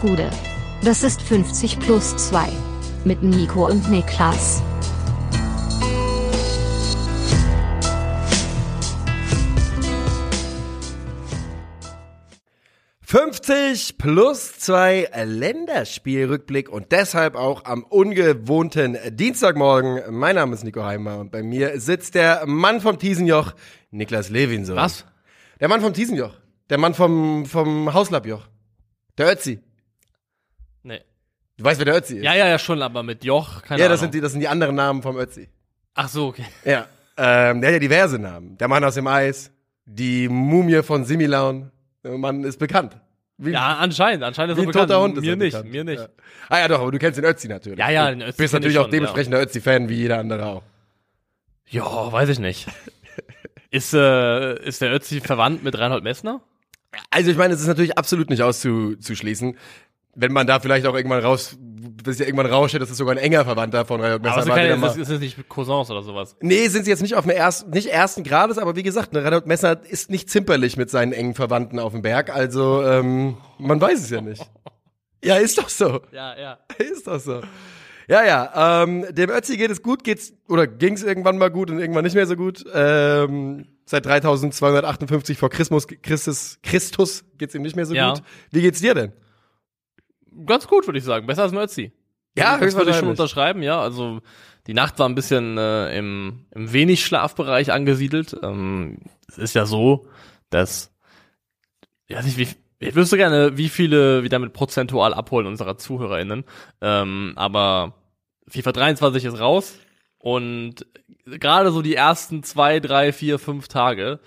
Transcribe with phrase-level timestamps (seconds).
[0.00, 0.30] Gude.
[0.82, 2.48] Das ist 50 plus 2.
[3.04, 4.62] Mit Nico und Niklas.
[13.06, 20.02] »50 plus 2 Länderspielrückblick und deshalb auch am ungewohnten Dienstagmorgen.
[20.10, 23.52] Mein Name ist Nico Heimer und bei mir sitzt der Mann vom Tiesenjoch,
[23.90, 24.76] Niklas Levinson.
[24.76, 25.04] Was?
[25.58, 26.34] Der Mann vom Tiesenjoch.
[26.70, 28.46] Der Mann vom, vom Hauslappjoch.
[29.18, 29.60] Der Ötzi.
[31.60, 32.24] Du weißt, wer der Ötzi ist?
[32.24, 33.92] Ja, ja, ja, schon, aber mit Joch, keine ja Ahnung.
[33.92, 35.50] das, sind die, das sind die anderen Namen vom Ötzi.
[35.94, 36.46] Ach so, okay.
[36.64, 36.86] Ja.
[37.18, 38.56] Ähm, der hat ja diverse Namen.
[38.56, 39.50] Der Mann aus dem Eis,
[39.84, 41.70] die Mumie von Similaun.
[42.02, 42.96] Der Mann ist bekannt.
[43.36, 44.88] Wie, Ja, anscheinend, anscheinend ist er bekannt.
[44.88, 45.70] toter Hund ist mir nicht, bekannt.
[45.70, 46.00] mir nicht.
[46.00, 46.08] Ja.
[46.48, 47.78] Ah ja, doch, aber du kennst den Ötzi natürlich.
[47.78, 50.18] Ja, ja, Du den Ötzi bist kenn natürlich ich auch schon, dementsprechender Ötzi-Fan wie jeder
[50.18, 50.62] andere auch.
[51.68, 52.68] Ja, weiß ich nicht.
[53.70, 56.40] ist, äh, ist der Ötzi verwandt mit Reinhold Messner?
[57.10, 59.56] Also ich meine, es ist natürlich absolut nicht auszuschließen.
[60.20, 63.18] Wenn man da vielleicht auch irgendwann raus, bis ja irgendwann rausstellt, das ist sogar ein
[63.18, 64.42] enger Verwandter von Reinhold Messner.
[64.42, 66.36] Aber es ist, war, es ist, es ist nicht Cousins oder sowas.
[66.40, 69.24] Nee, sind sie jetzt nicht auf dem ersten, nicht ersten Grades, aber wie gesagt, ne,
[69.24, 73.80] Reinhold Messner ist nicht zimperlich mit seinen engen Verwandten auf dem Berg, also ähm, man
[73.80, 74.42] weiß es ja nicht.
[75.22, 76.00] Ja, ist doch so.
[76.12, 76.58] Ja, ja.
[76.78, 77.42] Ist doch so.
[78.08, 81.78] Ja, ja, ähm, dem Ötzi geht es gut, geht's, oder ging's irgendwann mal gut und
[81.78, 82.64] irgendwann nicht mehr so gut.
[82.72, 88.14] Ähm, seit 3258 vor Christus, Christus, Christus geht's ihm nicht mehr so Ja.
[88.14, 88.22] gut.
[88.50, 89.12] Wie geht's dir denn?
[90.46, 91.26] Ganz gut, würde ich sagen.
[91.26, 91.92] Besser als ein Ötzi.
[92.36, 93.80] Ja, das würde ich schon unterschreiben, ja.
[93.80, 94.20] Also
[94.66, 98.36] die Nacht war ein bisschen äh, im, im wenig Schlafbereich angesiedelt.
[98.42, 100.06] Ähm, es ist ja so,
[100.48, 100.92] dass
[102.06, 102.48] ich weiß nicht, wie
[102.82, 106.44] ich wüsste gerne, wie viele wir damit prozentual abholen unserer ZuhörerInnen.
[106.80, 107.94] Ähm, aber
[108.48, 109.74] FIFA 23 ist raus
[110.18, 110.86] und
[111.26, 114.18] gerade so die ersten zwei, drei, vier, fünf Tage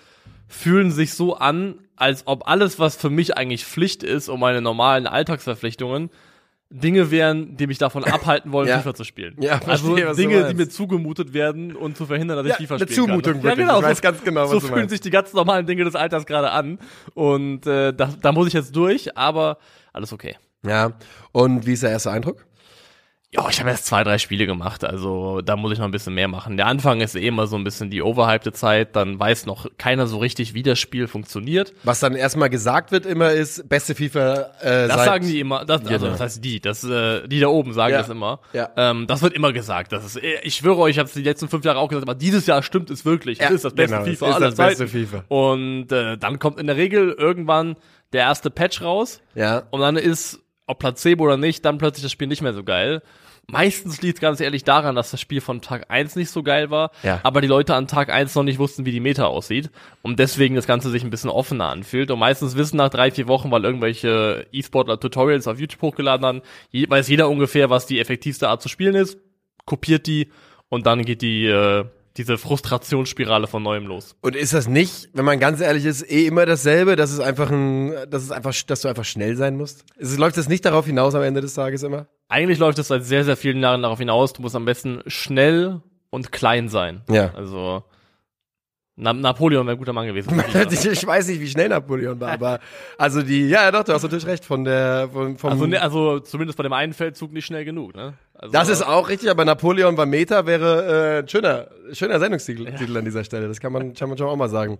[0.47, 4.61] fühlen sich so an, als ob alles, was für mich eigentlich Pflicht ist, um meine
[4.61, 6.09] normalen Alltagsverpflichtungen,
[6.69, 8.79] Dinge wären, die mich davon abhalten wollen, Ja.
[8.79, 9.35] FIFA zu spielen.
[9.39, 12.57] Ja, also verstehe, du Dinge, die mir zugemutet werden und zu verhindern, dass ich Ja,
[12.57, 13.43] FIFA eine spielen Zumutung kann.
[13.43, 13.59] wirklich.
[13.59, 13.79] Ja, genau.
[13.79, 16.25] Ich weiß so, ganz genau, was so fühlen sich die ganz normalen Dinge des Alltags
[16.25, 16.79] gerade an.
[17.13, 19.57] Und äh, da, da muss ich jetzt durch, aber
[19.93, 20.35] alles okay.
[20.65, 20.93] Ja.
[21.31, 22.43] Und wie ist der erste Eindruck?
[23.35, 26.13] Ja, ich habe erst zwei, drei Spiele gemacht, also da muss ich noch ein bisschen
[26.13, 26.55] mehr machen.
[26.55, 30.05] Der Anfang ist eh immer so ein bisschen die overhypte Zeit, dann weiß noch keiner
[30.05, 31.73] so richtig, wie das Spiel funktioniert.
[31.83, 35.81] Was dann erstmal gesagt wird immer ist, beste FIFA äh, Das sagen die immer, das,
[35.81, 36.11] also Genau.
[36.11, 37.99] das heißt die, das, äh, die da oben sagen Ja.
[37.99, 38.39] das immer.
[38.53, 38.69] Ja.
[38.77, 39.91] Ähm, das wird immer gesagt.
[39.93, 42.15] Das ist, ich schwöre euch, ich habe es die letzten fünf Jahre auch gesagt, aber
[42.15, 43.39] dieses Jahr stimmt es wirklich.
[43.39, 45.07] Ja, es ist das beste genau, es FIFA ist aller das beste Zeiten.
[45.07, 45.23] FIFA.
[45.29, 47.77] Und äh, dann kommt in der Regel irgendwann
[48.13, 49.63] der erste Patch raus Ja.
[49.71, 53.01] und dann ist, ob Placebo oder nicht, dann plötzlich das Spiel nicht mehr so geil.
[53.47, 56.69] Meistens liegt es ganz ehrlich daran, dass das Spiel von Tag 1 nicht so geil
[56.69, 57.19] war, Ja.
[57.23, 59.69] aber die Leute an Tag 1 noch nicht wussten, wie die Meta aussieht
[60.01, 63.27] und deswegen das Ganze sich ein bisschen offener anfühlt und meistens wissen nach drei, vier
[63.27, 68.47] Wochen, weil irgendwelche E-Sportler Tutorials auf YouTube hochgeladen haben, weiß jeder ungefähr, was die effektivste
[68.47, 69.17] Art zu spielen ist,
[69.65, 70.31] kopiert die
[70.69, 71.83] und dann geht die, äh,
[72.17, 74.15] diese Frustrationsspirale von neuem los.
[74.21, 77.49] Und ist das nicht, wenn man ganz ehrlich ist, eh immer dasselbe, dass es einfach
[77.49, 79.85] ein, dass es einfach, dass du einfach schnell sein musst?
[79.97, 82.07] Es, läuft das nicht darauf hinaus am Ende des Tages immer?
[82.29, 85.81] Eigentlich läuft es seit sehr, sehr vielen Jahren darauf hinaus, du musst am besten schnell
[86.11, 87.01] und klein sein.
[87.09, 87.33] Ja.
[87.33, 87.83] Also
[88.95, 90.39] Na Napoleon wäre ein guter Mann gewesen.
[90.69, 92.59] ich, ich weiß nicht, wie schnell Napoleon war, aber
[92.99, 96.19] also die, ja, doch, du hast natürlich recht von der, von, vom, also, ne, also
[96.19, 98.13] zumindest bei dem einen Feldzug nicht schnell genug, ne?
[98.43, 102.65] Also, das ist auch richtig, aber Napoleon war Meta wäre äh, ein schöner, schöner Sendungstitel
[102.75, 103.47] Titel an dieser Stelle.
[103.47, 104.79] Das kann man, kann man schon auch mal sagen.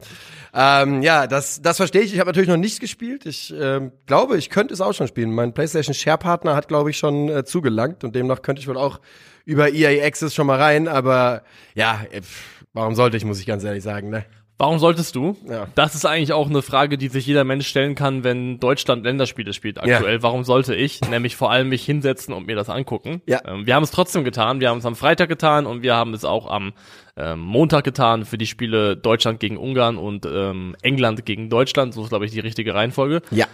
[0.53, 2.13] Ähm, ja, das, das verstehe ich.
[2.13, 3.25] Ich habe natürlich noch nichts gespielt.
[3.25, 5.34] Ich ähm, glaube, ich könnte es auch schon spielen.
[5.34, 8.75] Mein PlayStation Share Partner hat, glaube ich, schon äh, zugelangt und demnach könnte ich wohl
[8.75, 9.00] auch
[9.46, 10.90] über EA Access schon mal rein.
[10.90, 14.09] Aber ja, äh, pff, warum sollte ich, muss ich ganz ehrlich sagen.
[14.09, 14.25] Ne?
[14.63, 15.35] Warum solltest du?
[15.46, 15.68] Ja.
[15.75, 19.51] Das ist eigentlich auch eine Frage, die sich jeder Mensch stellen kann, wenn Deutschland Länderspiele
[19.51, 20.24] spielt aktuell.
[20.24, 21.01] Warum sollte ich?
[21.01, 23.22] Nämlich vor allem mich hinsetzen und mir das angucken.
[23.25, 23.41] Ja.
[23.46, 24.62] Ähm, wir haben es trotzdem getan.
[24.62, 26.72] Wir haben es am Freitag getan und wir haben es auch am
[27.18, 31.94] ähm, Montag getan für die Spiele Deutschland gegen Ungarn und ähm, England gegen Deutschland.
[31.94, 33.22] So ist, glaube ich, die richtige Reihenfolge.
[33.31, 33.47] Ja.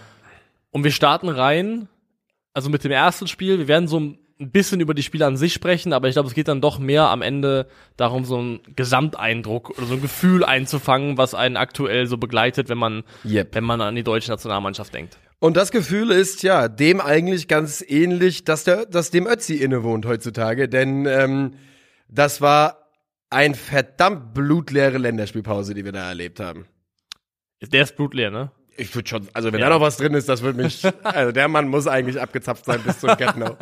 [0.70, 1.88] Und wir starten rein,
[2.54, 3.58] also mit dem ersten Spiel.
[3.58, 6.34] Wir werden so ein bisschen über die Spiele an sich sprechen, aber ich glaube, es
[6.34, 7.66] geht dann doch mehr am Ende
[7.96, 12.78] darum, so einen Gesamteindruck oder so ein Gefühl einzufangen, was einen aktuell so begleitet, wenn
[12.78, 13.54] man, Yep.
[13.54, 15.18] wenn man an die deutsche Nationalmannschaft denkt.
[15.38, 20.06] Und das Gefühl ist ja dem eigentlich ganz ähnlich, dass der, dass dem Ötzi innewohnt
[20.06, 21.54] heutzutage, denn ähm,
[22.08, 22.88] das war
[23.30, 26.66] ein verdammt blutleere Länderspielpause, die wir da erlebt haben.
[27.72, 28.50] Der ist blutleer, ne?
[28.80, 29.68] Ich würde schon, also wenn Ja.
[29.68, 32.80] da noch was drin ist, das würde mich, also der Mann muss eigentlich abgezapft sein
[32.82, 33.56] bis zum Get-No.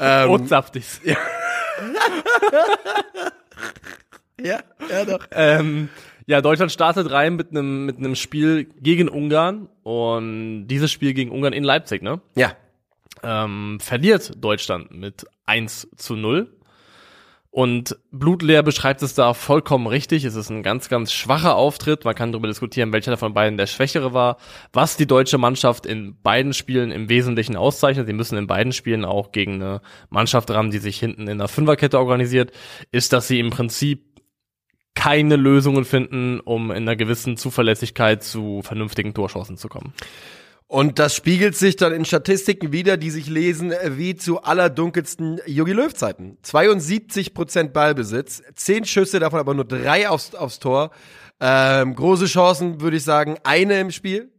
[0.00, 0.84] ähm, Und saftig.
[4.40, 4.58] ja,
[4.90, 5.24] ja doch.
[5.32, 5.88] Ähm,
[6.26, 11.30] ja, Deutschland startet rein mit einem mit einem Spiel gegen Ungarn und dieses Spiel gegen
[11.30, 12.20] Ungarn in Leipzig, ne?
[12.34, 12.52] Ja,
[13.22, 16.52] ähm, verliert Deutschland mit 1 zu 0.
[17.50, 20.24] Und Blutleer beschreibt es da vollkommen richtig.
[20.24, 22.04] Es ist ein ganz, ganz schwacher Auftritt.
[22.04, 24.36] Man kann darüber diskutieren, welcher von beiden der schwächere war.
[24.72, 29.04] Was die deutsche Mannschaft in beiden Spielen im Wesentlichen auszeichnet, sie müssen in beiden Spielen
[29.04, 29.80] auch gegen eine
[30.10, 32.52] Mannschaft ran, die sich hinten in der Fünferkette organisiert,
[32.92, 34.04] ist, dass sie im Prinzip
[34.94, 39.94] keine Lösungen finden, um in einer gewissen Zuverlässigkeit zu vernünftigen Torchancen zu kommen.
[40.70, 45.72] Und das spiegelt sich dann in Statistiken wieder, die sich lesen wie zu allerdunkelsten Jogi
[45.72, 46.36] Löw Zeiten.
[46.42, 50.90] 72 Prozent Ballbesitz, 10 Schüsse, davon aber nur drei aufs, aufs Tor.
[51.40, 54.30] Ähm, große Chancen, würde ich sagen, eine im Spiel.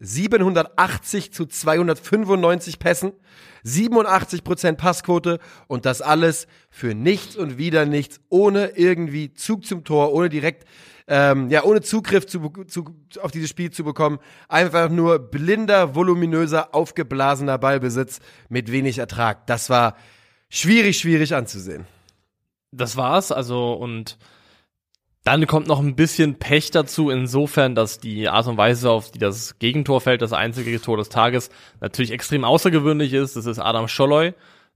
[0.00, 3.12] 780 zu 295 Pässen,
[3.62, 5.38] 87 Prozent Passquote
[5.68, 10.66] und das alles für nichts und wieder nichts, ohne irgendwie Zug zum Tor, ohne direkt
[11.06, 12.84] ähm, ja, ohne Zugriff zu, zu,
[13.20, 14.18] auf dieses Spiel zu bekommen.
[14.48, 19.46] Einfach nur blinder, voluminöser, aufgeblasener Ballbesitz mit wenig Ertrag.
[19.46, 19.96] Das war
[20.48, 21.86] schwierig, schwierig anzusehen.
[22.72, 24.18] Das war's, also und
[25.24, 29.18] dann kommt noch ein bisschen Pech dazu, insofern, dass die Art und Weise, auf die
[29.18, 31.48] das Gegentor fällt, das einzige Tor des Tages,
[31.80, 33.34] natürlich extrem außergewöhnlich ist.
[33.34, 34.34] Das ist Adam Scholloy,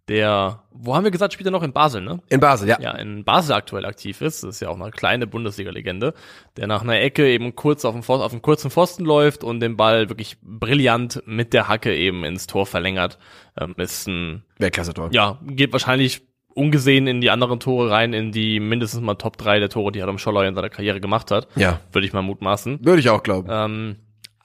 [0.08, 2.20] der, wo haben wir gesagt, spielt er noch in Basel, ne?
[2.28, 2.80] In Basel, ja.
[2.80, 4.42] Ja, in Basel aktuell aktiv ist.
[4.42, 6.14] Das ist ja auch eine kleine Bundesliga-Legende,
[6.56, 9.60] der nach einer Ecke eben kurz auf dem, Pfosten, auf dem kurzen Pfosten läuft und
[9.60, 13.18] den Ball wirklich brillant mit der Hacke eben ins Tor verlängert.
[13.60, 15.10] Ähm, ist ein Weltklasse-Tor.
[15.12, 16.22] Ja, geht wahrscheinlich
[16.54, 20.02] ungesehen in die anderen Tore rein, in die mindestens mal Top 3 der Tore, die
[20.02, 21.48] Adam Scholloy in seiner Karriere gemacht hat.
[21.54, 21.80] Ja.
[21.92, 22.84] Würde ich mal mutmaßen.
[22.84, 23.48] Würde ich auch glauben.
[23.50, 23.96] Ähm,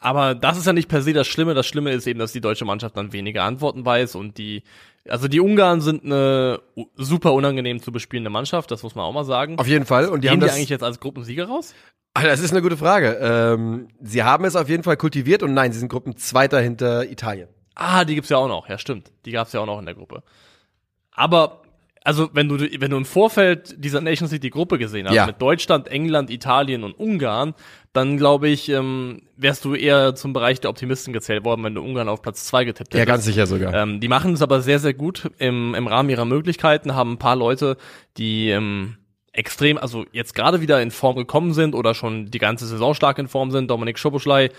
[0.03, 1.53] aber das ist ja nicht per se das Schlimme.
[1.53, 4.63] Das Schlimme ist eben, dass die deutsche Mannschaft dann weniger Antworten weiß und die
[5.07, 6.61] also die Ungarn sind eine
[6.95, 9.57] super unangenehm zu bespielende Mannschaft, das muss man auch mal sagen.
[9.59, 10.07] Auf jeden Fall.
[10.07, 11.73] Und die Gehen haben die das eigentlich jetzt als Gruppensieger raus?
[12.13, 13.17] Ah, Das ist eine gute Frage.
[13.21, 17.49] Ähm, sie haben es auf jeden Fall kultiviert und nein, sie sind Gruppenzweiter hinter Italien.
[17.75, 18.69] Ah, die gibt's ja auch noch.
[18.69, 19.11] Ja, stimmt.
[19.25, 20.21] Die gab's ja auch noch in der Gruppe.
[21.11, 21.62] Aber
[22.03, 25.25] also wenn du wenn du im Vorfeld dieser Nations League die Gruppe gesehen hast Ja.
[25.25, 27.53] mit Deutschland, England, Italien und Ungarn,
[27.93, 31.81] dann glaube ich, ähm, wärst du eher zum Bereich der Optimisten gezählt worden, wenn du
[31.81, 33.13] Ungarn auf Platz zwei getippt Ja, hättest.
[33.13, 33.73] ganz sicher sogar.
[33.73, 37.17] Ähm, die machen es aber sehr, sehr gut im, im Rahmen ihrer Möglichkeiten, haben ein
[37.19, 37.77] paar Leute,
[38.17, 38.97] die ähm,
[39.31, 43.17] extrem, also jetzt gerade wieder in Form gekommen sind oder schon die ganze Saison stark
[43.19, 43.69] in Form sind.
[43.69, 44.49] Dominik Schoboschlei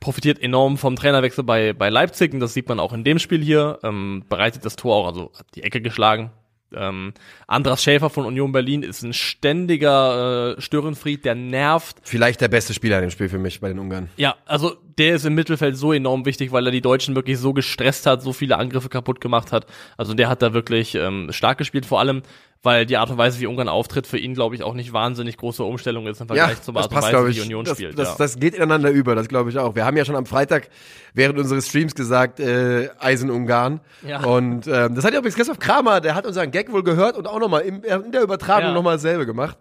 [0.00, 3.42] profitiert enorm vom Trainerwechsel bei, bei Leipzig und das sieht man auch in dem Spiel
[3.42, 3.78] hier.
[3.82, 6.30] Ähm, bereitet das Tor auch, also hat die Ecke geschlagen.
[6.74, 7.12] Ähm,
[7.46, 11.96] Andras Schäfer von Union Berlin ist ein ständiger äh, Störenfried, der nervt.
[12.02, 14.10] Vielleicht der beste Spieler in dem Spiel für mich bei den Ungarn.
[14.16, 17.52] Ja, also der ist im Mittelfeld so enorm wichtig, weil er die Deutschen wirklich so
[17.52, 19.66] gestresst hat, so viele Angriffe kaputt gemacht hat.
[19.96, 22.22] Also der hat da wirklich ähm, stark gespielt, vor allem,
[22.62, 25.38] weil die Art und Weise, wie Ungarn auftritt, für ihn, glaube ich, auch nicht wahnsinnig
[25.38, 27.98] große Umstellung ist im Vergleich zur das Art und Weise, wie die Union das, spielt.
[27.98, 28.14] Das, ja.
[28.18, 29.74] das geht ineinander über, das glaube ich auch.
[29.74, 30.68] Wir haben ja schon am Freitag
[31.14, 33.80] während unseres Streams gesagt, äh, Eisen Ungarn.
[34.06, 34.22] Ja.
[34.24, 37.26] Und ähm, das hat ja übrigens Christoph Kramer, der hat unseren Gag wohl gehört und
[37.26, 38.74] auch nochmal in der Übertragung Ja.
[38.74, 39.56] nochmal dasselbe gemacht.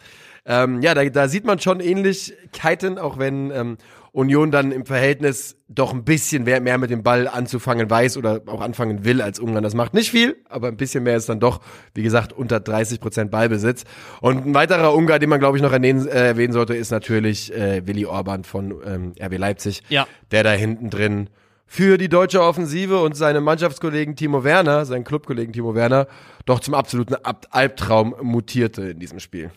[0.45, 3.77] Ähm, ja, da, da sieht man schon Ähnlichkeiten, auch wenn ähm,
[4.11, 8.61] Union dann im Verhältnis doch ein bisschen mehr, mit dem Ball anzufangen weiß oder auch
[8.61, 9.63] anfangen will als Ungarn.
[9.63, 11.61] Das macht nicht viel, aber ein bisschen mehr ist dann doch,
[11.93, 13.83] wie gesagt, unter 30 Prozent Ballbesitz.
[14.21, 17.53] Und ein weiterer Ungar, den man, glaube ich, noch erwähnen, äh, erwähnen sollte, ist natürlich
[17.53, 20.07] äh, Willi Orban von ähm, RB Leipzig, Ja.
[20.31, 21.29] der da hinten drin
[21.71, 26.07] für die deutsche Offensive und seine Mannschaftskollegen Timo Werner, seinen Clubkollegen Timo Werner,
[26.47, 29.51] doch zum absoluten Ab Albtraum mutierte in diesem Spiel.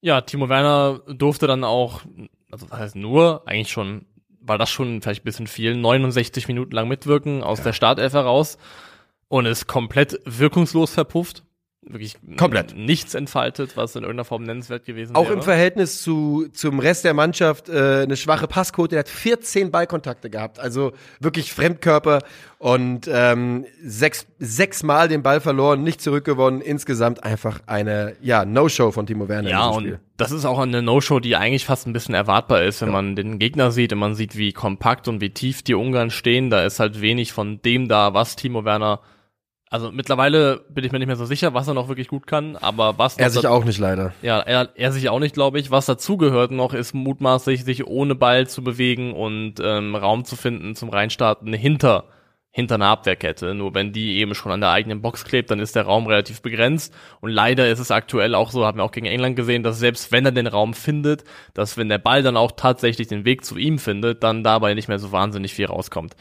[0.00, 2.00] ja, Timo Werner durfte dann auch,
[2.50, 4.06] also das heißt nur, eigentlich schon,
[4.40, 8.58] war das schon vielleicht ein bisschen viel, 69 Minuten lang mitwirken aus der Startelf heraus
[9.28, 11.44] und ist komplett wirkungslos verpufft.
[11.90, 12.76] Wirklich Komplett.
[12.76, 15.34] nichts entfaltet, was in irgendeiner Form nennenswert gewesen Auch wäre.
[15.34, 18.96] im Verhältnis zu, zum Rest der Mannschaft äh, eine schwache Passquote.
[18.96, 22.20] Er hat 14 Ballkontakte gehabt, also wirklich Fremdkörper
[22.58, 26.60] und ähm, sechs, sechs Mal den Ball verloren, nicht zurückgewonnen.
[26.60, 31.20] Insgesamt einfach eine ja No-Show von Timo Werner Ja, und das ist auch eine No-Show,
[31.20, 34.36] die eigentlich fast ein bisschen erwartbar ist, wenn man den Gegner sieht, wenn man sieht,
[34.36, 36.50] wie kompakt und wie tief die Ungarn stehen.
[36.50, 39.00] Da ist halt wenig von dem da, was Timo Werner.
[39.70, 42.56] Also mittlerweile bin ich mir nicht mehr so sicher, was er noch wirklich gut kann,
[42.56, 44.12] aber was Er sich auch nicht leider.
[44.22, 45.70] ja, er, er sich auch nicht, glaube ich.
[45.70, 50.74] Was dazugehört noch, ist mutmaßlich, sich ohne Ball zu bewegen und ähm, Raum zu finden
[50.74, 52.04] zum Reinstarten hinter
[52.50, 53.54] hinter einer Abwehrkette.
[53.54, 56.42] Nur wenn die eben schon an der eigenen Box klebt, dann ist der Raum relativ
[56.42, 56.92] begrenzt.
[57.20, 60.10] Und leider ist es aktuell auch so, haben wir auch gegen England gesehen, dass selbst
[60.10, 61.22] wenn er den Raum findet,
[61.54, 64.88] dass wenn der Ball dann auch tatsächlich den Weg zu ihm findet, dann dabei nicht
[64.88, 66.16] mehr so wahnsinnig viel rauskommt.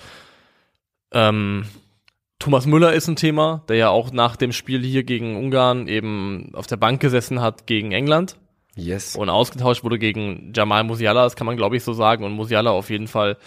[1.11, 1.65] Ähm,
[2.39, 6.51] Thomas Müller ist ein Thema, der ja auch nach dem Spiel hier gegen Ungarn eben
[6.53, 8.37] auf der Bank gesessen hat gegen England
[8.75, 9.15] Yes.
[9.15, 12.69] und ausgetauscht wurde gegen Jamal Musiala, das kann man glaube ich so sagen und Musiala
[12.69, 13.37] auf jeden Fall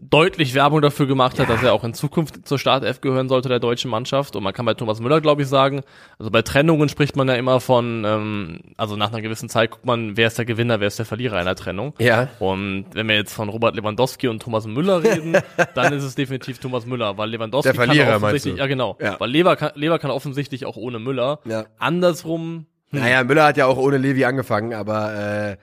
[0.00, 3.58] deutlich Werbung dafür gemacht hat, dass er auch in Zukunft zur Startelf gehören sollte der
[3.60, 4.34] deutschen Mannschaft.
[4.34, 5.82] Und man kann bei Thomas Müller, glaube ich, sagen,
[6.18, 9.84] also bei Trennungen spricht man ja immer von, ähm, also nach einer gewissen Zeit guckt
[9.84, 11.94] man, wer ist der Gewinner, wer ist der Verlierer einer Trennung.
[11.98, 12.28] Ja.
[12.38, 15.36] Und wenn wir jetzt von Robert Lewandowski und Thomas Müller reden,
[15.74, 19.20] dann ist es definitiv Thomas Müller, weil Lewandowski Der Verlierer, kann offensichtlich, ja genau, Ja.
[19.20, 21.40] weil Lever kann, Lever kann offensichtlich auch ohne Müller.
[21.44, 21.66] Ja.
[21.78, 25.56] Andersrum, Naja, Müller hat ja auch ohne Levi angefangen, aber äh,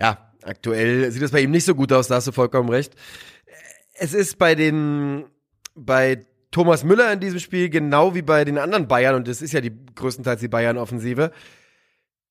[0.00, 2.94] ja, aktuell sieht es bei ihm nicht so gut aus, da hast du vollkommen recht.
[3.98, 5.24] Es ist bei den,
[5.74, 9.52] bei Thomas Müller in diesem Spiel genau wie bei den anderen Bayern, und das ist
[9.52, 11.32] ja die größtenteils die Bayern-Offensive,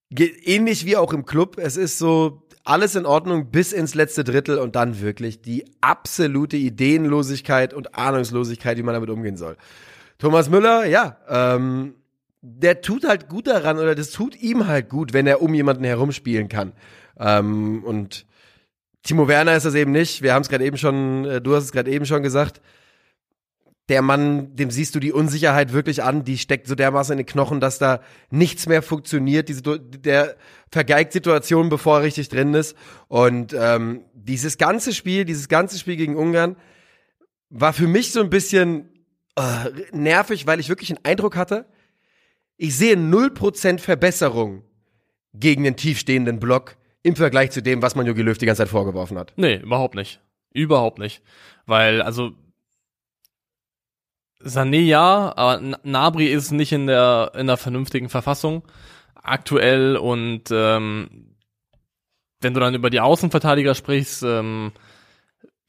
[0.10, 1.57] ähnlich wie auch im Club.
[1.57, 6.57] Es ist so alles in Ordnung bis ins letzte Drittel und dann wirklich die absolute
[6.57, 9.57] Ideenlosigkeit und Ahnungslosigkeit, wie man damit umgehen soll.
[10.17, 11.95] Thomas Müller, ja, ähm,
[12.41, 15.84] der tut halt gut daran oder das tut ihm halt gut, wenn er um jemanden
[15.84, 16.74] herumspielen kann.
[17.19, 18.25] Ähm, und
[19.05, 20.24] Timo Werner ist das eben nicht.
[20.24, 22.59] Wir haben es gerade eben schon, äh, du hast es gerade eben schon gesagt.
[23.88, 27.27] Der Mann, dem siehst du die Unsicherheit wirklich an, die steckt so dermaßen in den
[27.27, 29.47] Knochen, dass da nichts mehr funktioniert.
[29.47, 30.38] Diese, der
[30.71, 32.75] vergeigt Situationen, bevor er richtig drin ist.
[33.07, 36.55] Und ähm, dieses ganze Spiel, dieses ganze Spiel gegen Ungarn
[37.51, 38.89] war für mich so ein bisschen
[39.35, 41.67] äh, nervig, weil ich wirklich den Eindruck hatte,
[42.57, 44.63] ich sehe 0% Verbesserung
[45.35, 48.69] gegen den tiefstehenden Block im Vergleich zu dem, was man Jogi Löw die ganze Zeit
[48.69, 49.31] vorgeworfen hat.
[49.35, 50.21] Nee, überhaupt nicht.
[50.51, 51.21] Überhaupt nicht.
[51.67, 52.31] Weil, also,
[54.43, 58.63] Sané ja, aber Nabri ist nicht in der, in der vernünftigen Verfassung
[59.13, 61.35] aktuell und ähm,
[62.41, 64.71] wenn du dann über die Außenverteidiger sprichst, ähm,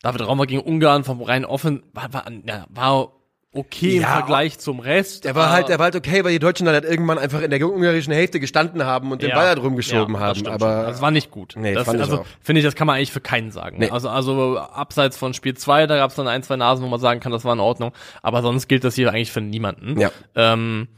[0.01, 3.13] David Raum war gegen Ungarn vom rein offen, war, war, ja, war
[3.57, 5.25] okay im Ja, Vergleich zum Rest.
[5.25, 7.51] Der war halt, der war halt okay, weil die Deutschen dann halt irgendwann einfach in
[7.51, 10.47] der ungarischen Hälfte gestanden haben und den Ball halt rumgeschoben ja, haben.
[10.47, 10.87] Aber schon.
[10.87, 11.55] das war nicht gut.
[11.57, 13.79] Nee, das, fand also finde ich, das kann man eigentlich für keinen sagen.
[13.79, 13.91] Nee.
[13.91, 17.01] Also also abseits von Spiel 2, da gab es dann ein, zwei Nasen, wo man
[17.01, 17.93] sagen kann, das war in Ordnung.
[18.23, 19.99] Aber sonst gilt das hier eigentlich für niemanden.
[19.99, 20.11] Ja.
[20.35, 20.89] Ähm,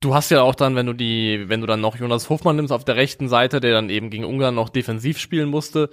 [0.00, 2.72] du hast ja auch dann, wenn du die, wenn du dann noch Jonas Hofmann nimmst
[2.72, 5.90] auf der rechten Seite, der dann eben gegen Ungarn noch defensiv spielen musste.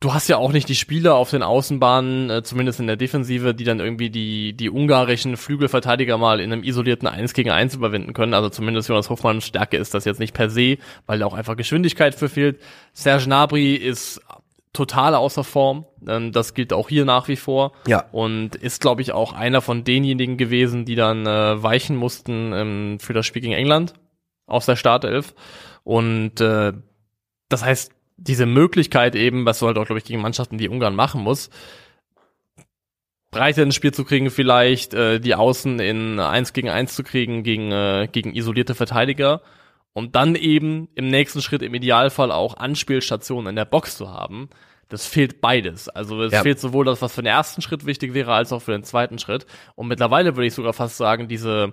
[0.00, 3.54] Du hast ja auch nicht die Spieler auf den Außenbahnen, äh, zumindest in der Defensive,
[3.54, 8.12] die dann irgendwie die, die ungarischen Flügelverteidiger mal in einem isolierten 1 gegen 1 überwinden
[8.12, 8.34] können.
[8.34, 10.76] Also zumindest Jonas Hofmanns Stärke ist das jetzt nicht per se,
[11.06, 12.60] weil da auch einfach Geschwindigkeit für fehlt.
[12.92, 14.20] Serge Gnabry ist
[14.74, 15.86] total außer Form.
[16.06, 17.72] Ähm, das gilt auch hier nach wie vor.
[17.86, 18.04] Ja.
[18.12, 22.98] Und ist, glaube ich, auch einer von denjenigen gewesen, die dann äh, weichen mussten ähm,
[23.00, 23.94] für das Spiel gegen England
[24.46, 25.34] aus der Startelf.
[25.84, 26.74] Und äh,
[27.48, 30.94] das heißt, diese Möglichkeit eben, was du halt auch, glaube ich, gegen Mannschaften wie Ungarn
[30.94, 31.50] machen muss,
[33.30, 37.42] breiter ins Spiel zu kriegen vielleicht, äh, die Außen in eins gegen eins zu kriegen
[37.42, 39.42] gegen, äh, gegen isolierte Verteidiger
[39.92, 44.48] und dann eben im nächsten Schritt im Idealfall auch Anspielstationen in der Box zu haben.
[44.88, 45.88] Das fehlt beides.
[45.88, 46.42] Also es Ja.
[46.42, 49.18] fehlt sowohl das, was für den ersten Schritt wichtig wäre, als auch für den zweiten
[49.18, 49.44] Schritt.
[49.74, 51.72] Und mittlerweile würde ich sogar fast sagen, diese,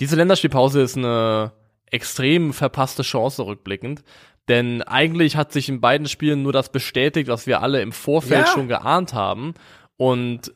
[0.00, 1.52] diese Länderspielpause ist eine
[1.86, 4.02] extrem verpasste Chance rückblickend.
[4.50, 8.46] Denn eigentlich hat sich in beiden Spielen nur das bestätigt, was wir alle im Vorfeld
[8.46, 8.52] Ja.
[8.52, 9.54] schon geahnt haben.
[9.96, 10.52] Und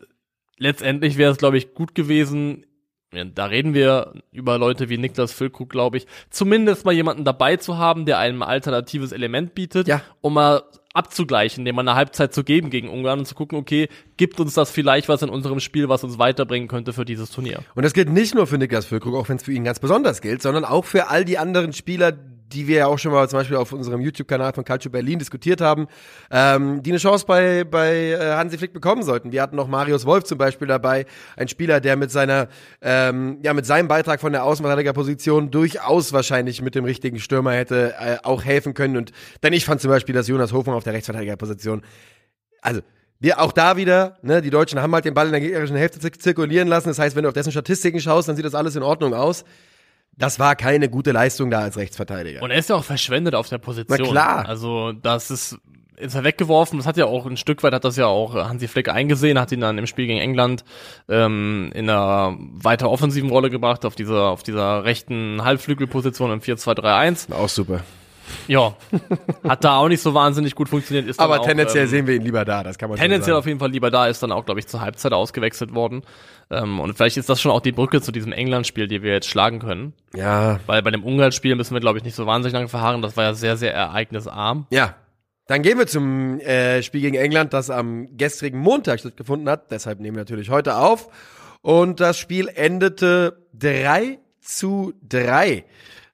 [0.59, 2.67] letztendlich wäre es, glaube ich, gut gewesen,
[3.37, 7.79] da reden wir über Leute wie Niklas Füllkrug, glaube ich, zumindest mal jemanden dabei zu
[7.79, 10.03] haben, der einem ein alternatives Element bietet, Ja.
[10.21, 13.89] um mal abzugleichen, dem mal eine Halbzeit zu geben gegen Ungarn und zu gucken, okay,
[14.17, 17.61] gibt uns das vielleicht was in unserem Spiel, was uns weiterbringen könnte für dieses Turnier.
[17.77, 20.21] Und das gilt nicht nur für Niklas Füllkrug, auch wenn es für ihn ganz besonders
[20.21, 22.13] gilt, sondern auch für all die anderen Spieler,
[22.53, 25.61] die wir ja auch schon mal zum Beispiel auf unserem YouTube-Kanal von Calcio Berlin diskutiert
[25.61, 25.87] haben,
[26.31, 29.33] ähm, die eine Chance bei, bei äh, Hansi Flick bekommen sollten.
[29.33, 32.49] Wir hatten noch Marius Wolf zum Beispiel dabei, ein Spieler, der mit seiner,
[32.83, 37.95] ähm, ja, mit seinem Beitrag von der Außenverteidigerposition durchaus wahrscheinlich mit dem richtigen Stürmer hätte
[37.99, 38.97] äh, auch helfen können.
[38.97, 41.83] Und denn ich fand zum Beispiel, dass Jonas Hofmann auf der Rechtsverteidigerposition
[42.63, 42.81] also
[43.21, 45.99] wir auch da wieder, ne, die Deutschen haben halt den Ball in der gegnerischen Hälfte
[45.99, 46.89] zir- zirkulieren lassen.
[46.89, 49.45] Das heißt, wenn du auf dessen Statistiken schaust, dann sieht das alles in Ordnung aus.
[50.17, 52.43] Das war keine gute Leistung da als Rechtsverteidiger.
[52.43, 53.99] Und er ist ja auch verschwendet auf der Position.
[54.01, 54.49] Na klar.
[54.49, 55.59] Also das ist
[55.97, 56.79] ist er weggeworfen.
[56.79, 59.53] Das hat ja auch ein Stück weit hat das ja auch Hansi Flick eingesehen, hat
[59.53, 60.65] ihn dann im Spiel gegen England
[61.09, 67.33] ähm, in einer weiter offensiven Rolle gebracht auf dieser auf dieser rechten Halbflügelposition im 4-2-3-1.
[67.33, 67.81] auch super.
[68.49, 68.77] Ja,
[69.49, 71.07] hat da auch nicht so wahnsinnig gut funktioniert.
[71.07, 73.47] Ist Aber auch, tendenziell ähm, sehen wir ihn lieber da, das kann man Tendenziell auf
[73.47, 76.03] jeden Fall lieber da, ist dann auch, glaube ich, zur Halbzeit ausgewechselt worden.
[76.51, 79.29] Ähm, und vielleicht ist das schon auch die Brücke zu diesem England-Spiel, die wir jetzt
[79.29, 79.95] schlagen können.
[80.15, 83.03] Ja, Weil bei dem Ungarn-Spiel müssen wir, glaube ich, nicht so wahnsinnig lange verharren.
[83.03, 84.67] Das war ja sehr, sehr ereignisarm.
[84.71, 84.95] ja.
[85.47, 89.71] Dann gehen wir zum äh, Spiel gegen England, das am gestrigen Montag stattgefunden hat.
[89.71, 91.11] Deshalb nehmen wir natürlich heute auf.
[91.61, 95.65] Und das Spiel endete 3 zu 3.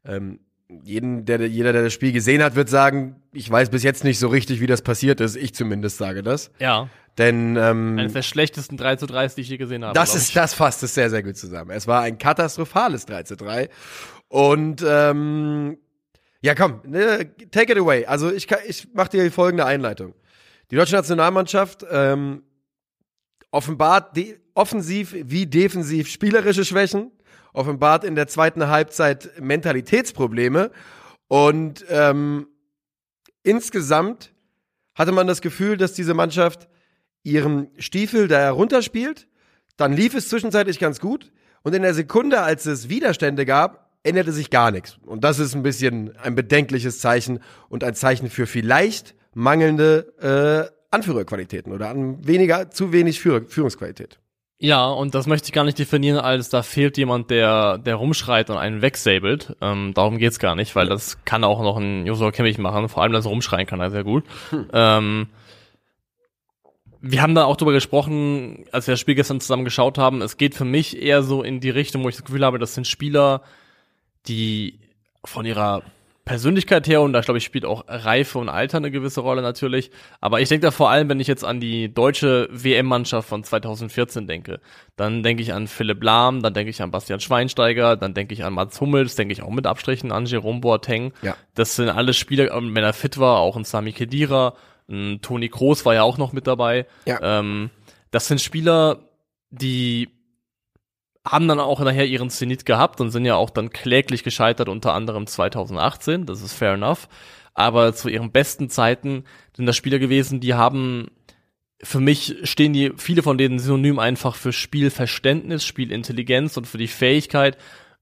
[0.05, 0.41] Ähm,
[0.85, 4.19] jeden, der, jeder, der das Spiel gesehen hat, wird sagen, ich weiß bis jetzt nicht
[4.19, 5.37] so richtig, wie das passiert ist.
[5.37, 6.51] Ich zumindest sage das.
[6.59, 6.89] Ja.
[7.19, 9.95] Denn ähm, Eines der schlechtesten 3 zu 3, die ich je gesehen habe.
[9.95, 11.71] das ist, das fasst es sehr, sehr gut zusammen.
[11.73, 13.69] Es war ein katastrophales 3 zu 3.
[14.29, 15.77] Und ähm,
[16.41, 18.07] ja, komm, ne, take it away.
[18.07, 20.15] Also ich, kann- ich mache dir folgende Einleitung.
[20.71, 22.43] Die deutsche Nationalmannschaft ähm,
[23.51, 27.11] offenbart de offensiv wie defensiv spielerische Schwächen,
[27.53, 30.71] offenbart in der zweiten Halbzeit Mentalitätsprobleme
[31.29, 32.49] und ähm,
[33.43, 34.33] insgesamt
[34.95, 36.69] hatte man das Gefühl, dass diese Mannschaft
[37.23, 39.29] ihren Stiefel da herunterspielt.
[39.77, 41.33] Dann lief es zwischenzeitlich ganz gut.
[41.63, 44.99] Und in der Sekunde, als es Widerstände gab, änderte sich gar nichts.
[45.07, 50.75] Und das ist ein bisschen ein bedenkliches Zeichen und ein Zeichen für vielleicht mangelnde äh,
[50.91, 54.19] Anführerqualitäten oder an weniger, zu wenig Führer, Führungsqualität.
[54.63, 58.51] Ja, und das möchte ich gar nicht definieren als da fehlt jemand, der, der rumschreit
[58.51, 59.57] und einen wegsabelt.
[59.63, 62.91] Ähm, darum geht's gar nicht, weil das kann auch noch ein Joshua Kimmich machen.
[62.91, 64.25] Vor allem, dass er rumschreien kann, er sehr gut.
[64.73, 65.29] Ähm,
[67.01, 70.21] wir haben da auch drüber gesprochen, als wir das Spiel gestern zusammen geschaut haben.
[70.21, 72.75] Es geht für mich eher so in die Richtung, wo ich das Gefühl habe, das
[72.75, 73.41] sind Spieler,
[74.27, 74.79] die
[75.25, 75.83] von ihrer
[76.31, 79.91] Persönlichkeit her, und da glaube ich, spielt auch Reife und Alter eine gewisse Rolle natürlich.
[80.21, 84.29] Aber ich denke da vor allem, wenn ich jetzt an die deutsche WM-Mannschaft von 2014
[84.29, 84.61] denke,
[84.95, 88.45] dann denke ich an Philipp Lahm, dann denke ich an Bastian Schweinsteiger, dann denke ich
[88.45, 91.13] an Mats Hummels, denke ich auch mit Abstrichen an Jerome Boateng.
[91.21, 91.35] Ja.
[91.57, 94.55] Das sind alle Spieler, ähm, wenn er fit war, auch ein Sami Khedira,
[94.89, 96.87] ein Toni Kroos war ja auch noch mit dabei.
[97.07, 97.41] Ja.
[97.41, 97.71] Ähm,
[98.13, 99.01] das sind Spieler,
[99.51, 100.20] die
[101.31, 104.95] haben dann auch nachher ihren Zenit gehabt und sind ja auch dann kläglich gescheitert, unter
[104.95, 107.09] anderem 2018, das ist fair enough.
[107.55, 109.25] Aber zu ihren besten Zeiten
[109.57, 111.09] sind das Spieler gewesen, die haben,
[111.83, 116.89] für mich stehen die, viele von denen synonym einfach für Spielverständnis, Spielintelligenz und für die
[116.89, 117.57] Fähigkeit,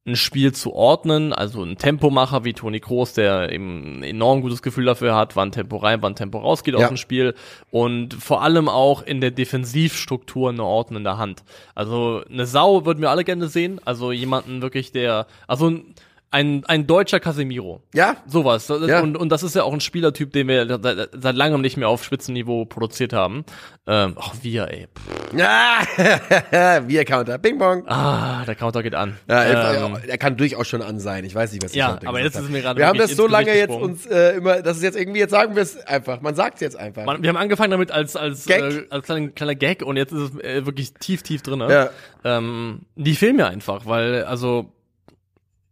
[0.09, 4.63] ein Spiel zu ordnen, also ein Tempomacher wie Toni Kroos, der eben ein enorm gutes
[4.63, 6.81] Gefühl dafür hat, wann Tempo rein, wann Tempo rausgeht Ja.
[6.81, 7.35] aus dem Spiel
[7.71, 11.45] und vor allem auch in der Defensivstruktur eine ordnende Hand.
[11.75, 15.95] Also eine Sau würden wir alle gerne sehen, also jemanden wirklich, der, also ein,
[16.31, 17.83] ein deutscher Casemiro.
[17.95, 18.69] Ja, Sowas.
[18.69, 19.01] Ja.
[19.01, 21.89] Und, und das ist ja auch ein Spielertyp, den wir seit, seit langem nicht mehr
[21.89, 23.45] auf Spitzenniveau produziert haben.
[23.87, 24.89] Ähm, ach, wir, ey.
[25.35, 25.79] Ja.
[26.87, 27.87] wir Counter, Bing Bong.
[27.87, 29.17] Ah, der Counter geht an.
[29.29, 31.25] Ja, ähm, er, er kann durchaus schon an sein.
[31.25, 32.53] Ich weiß nicht, was ich Ja, aber jetzt ist habe.
[32.53, 35.21] mir gerade Wir haben das so lange jetzt uns äh, immer, das ist jetzt irgendwie,
[35.21, 36.21] jetzt sagen wir es einfach.
[36.21, 37.07] Man sagt es jetzt einfach.
[37.07, 38.61] Man, wir haben angefangen damit als als Gag.
[38.61, 41.61] äh, als kleiner, kleiner Gag und jetzt ist es äh, wirklich tief tief drin.
[41.61, 41.89] Ja.
[42.25, 44.73] Ähm, die fehlen mir einfach, weil also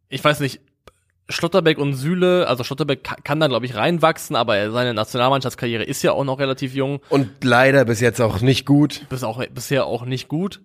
[0.09, 0.61] ich weiß nicht.
[1.29, 6.03] Schlotterbeck und Süle, also Schlotterbeck ka- kann da glaube ich reinwachsen, aber seine Nationalmannschaftskarriere ist
[6.05, 9.03] ja auch noch relativ jung, Und leider bis jetzt auch nicht gut.
[9.09, 10.61] bis auch bisher auch nicht gut.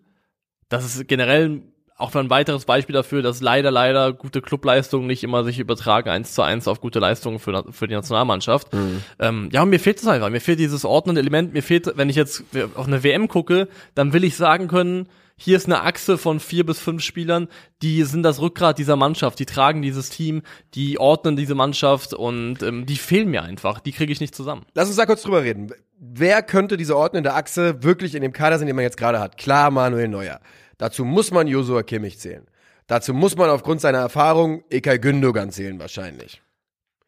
[0.70, 1.64] Das ist generell
[1.98, 6.34] auch ein weiteres Beispiel dafür, dass leider leider gute Clubleistungen nicht immer sich übertragen eins
[6.34, 8.68] zu eins auf gute Leistungen für, für die Nationalmannschaft.
[9.20, 10.30] Ähm, ja, und mir fehlt es einfach.
[10.30, 11.54] Mir fehlt dieses ordnende Element.
[11.54, 12.44] Mir fehlt, wenn ich jetzt
[12.76, 15.08] auf eine WM gucke, dann will ich sagen können,
[15.44, 17.48] hier ist eine Achse von vier bis fünf Spielern,
[17.82, 20.44] die sind das Rückgrat dieser Mannschaft, die tragen dieses Team,
[20.76, 23.80] die ordnen diese Mannschaft und ähm, die fehlen mir einfach.
[23.80, 24.68] Die kriege ich nicht zusammen.
[24.76, 25.74] Lass uns da kurz drüber reden.
[25.98, 29.40] Wer könnte diese ordnende Achse wirklich in dem Kader sein, den man jetzt gerade hat?
[29.40, 30.42] Klar, Manuel Neuer.
[30.78, 32.46] Dazu muss man Josua Kimmich zählen.
[32.86, 36.44] Dazu muss man aufgrund seiner Erfahrung Ekay Gündogan zählen wahrscheinlich.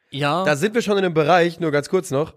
[0.10, 0.44] Ja.
[0.44, 2.34] Da sind wir schon in einem Bereich, nur ganz kurz noch,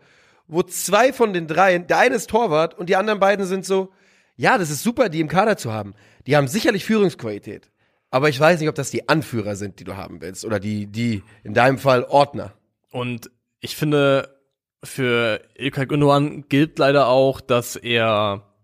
[0.47, 3.93] wo zwei von den dreien, der eine ist Torwart und die anderen beiden sind so,
[4.37, 5.95] ja, das ist super, die im Kader zu haben.
[6.27, 7.71] Die haben sicherlich Führungsqualität.
[8.11, 10.45] Aber ich weiß nicht, ob das die Anführer sind, die du haben willst.
[10.45, 12.53] Oder die, die, in deinem Fall Ordner.
[12.91, 14.39] Und ich finde,
[14.85, 18.55] für Ilkay Gündogan gilt leider auch, dass er,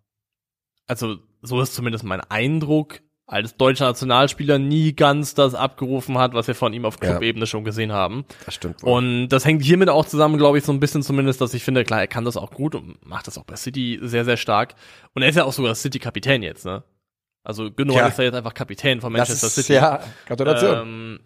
[0.86, 3.00] also so ist zumindest mein Eindruck,
[3.32, 7.10] als deutscher Nationalspieler nie ganz das abgerufen hat, was wir von ihm auf Ja.
[7.10, 8.24] Clubebene schon gesehen haben.
[8.44, 8.82] Das stimmt.
[8.82, 8.92] wohl.
[8.92, 11.82] Und das hängt hiermit auch zusammen, glaube ich, so ein bisschen zumindest, dass ich finde,
[11.84, 14.74] klar, er kann das auch gut und macht das auch bei City sehr, sehr stark.
[15.14, 16.82] Und er ist ja auch sogar City-Kapitän jetzt, ne?
[17.44, 18.08] Also Gündogan Tja.
[18.08, 19.72] ist ja jetzt einfach Kapitän von Manchester ist, City.
[19.72, 20.78] ja, Gratulation.
[20.82, 21.20] Ähm,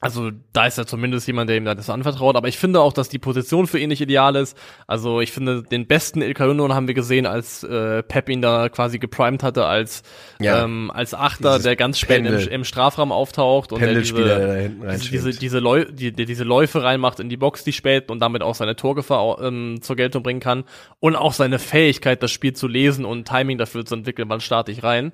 [0.00, 2.36] also da ist ja zumindest jemand, der ihm das anvertraut.
[2.36, 4.56] Aber ich finde auch, dass die Position für ihn nicht ideal ist.
[4.86, 8.68] Also ich finde, den besten Ilkay Gündogan haben wir gesehen, als äh, Pep ihn da
[8.68, 10.04] quasi geprimed hatte als
[10.38, 10.62] Ja.
[10.62, 14.68] ähm, als Achter, Dieses der ganz spät im, im Strafraum auftaucht und der Pendelspieler, der
[14.68, 18.12] diese, diese, diese, diese, Läu die, der diese Läufe reinmacht in die Box, die späten
[18.12, 20.62] und damit auch seine Torgefahr ähm, zur Geltung bringen kann
[21.00, 24.70] und auch seine Fähigkeit, das Spiel zu lesen und Timing dafür zu entwickeln, wann starte
[24.70, 25.10] ich rein.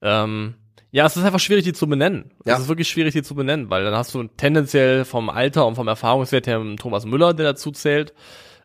[0.00, 0.54] Ähm,
[0.92, 2.30] ja, es ist einfach schwierig, die zu benennen.
[2.44, 2.54] Ja.
[2.54, 5.74] Es ist wirklich schwierig, die zu benennen, weil dann hast du tendenziell vom Alter und
[5.74, 8.12] vom Erfahrungswert her einen Thomas Müller, der dazu zählt,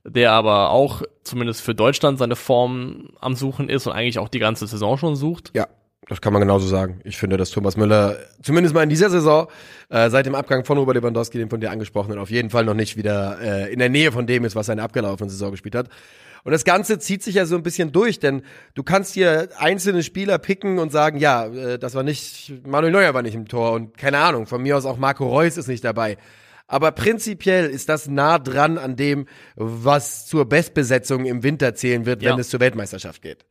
[0.03, 4.39] der aber auch zumindest für Deutschland seine Form am Suchen ist und eigentlich auch die
[4.39, 5.51] ganze Saison schon sucht.
[5.55, 5.67] Ja,
[6.09, 6.99] das kann man genauso sagen.
[7.05, 9.47] Ich finde, dass Thomas Müller zumindest mal in dieser Saison
[9.87, 12.73] äh, seit dem Abgang von Robert Lewandowski, den von dir angesprochenen, auf jeden Fall noch
[12.73, 15.51] nicht wieder äh, in der Nähe von dem ist, was er in der abgelaufenen Saison
[15.51, 15.87] gespielt hat.
[16.47, 18.41] Und das Ganze zieht sich ja so ein bisschen durch, denn
[18.73, 23.13] du kannst hier einzelne Spieler picken und sagen, ja, äh, das war nicht, Manuel Neuer
[23.13, 25.83] war nicht im Tor und keine Ahnung, von mir aus auch Marco Reus ist nicht
[25.83, 26.15] dabei.
[26.65, 29.25] Aber prinzipiell ist das nah dran an dem,
[29.57, 32.39] was zur Bestbesetzung im Winter zählen wird, wenn Ja.
[32.39, 33.45] es zur Weltmeisterschaft geht.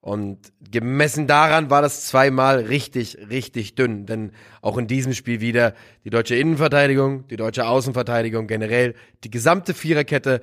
[0.00, 4.04] Und gemessen daran war das zweimal richtig, richtig dünn.
[4.04, 9.74] Denn auch in diesem Spiel wieder die deutsche Innenverteidigung, die deutsche Außenverteidigung generell, die gesamte
[9.74, 10.40] Viererkette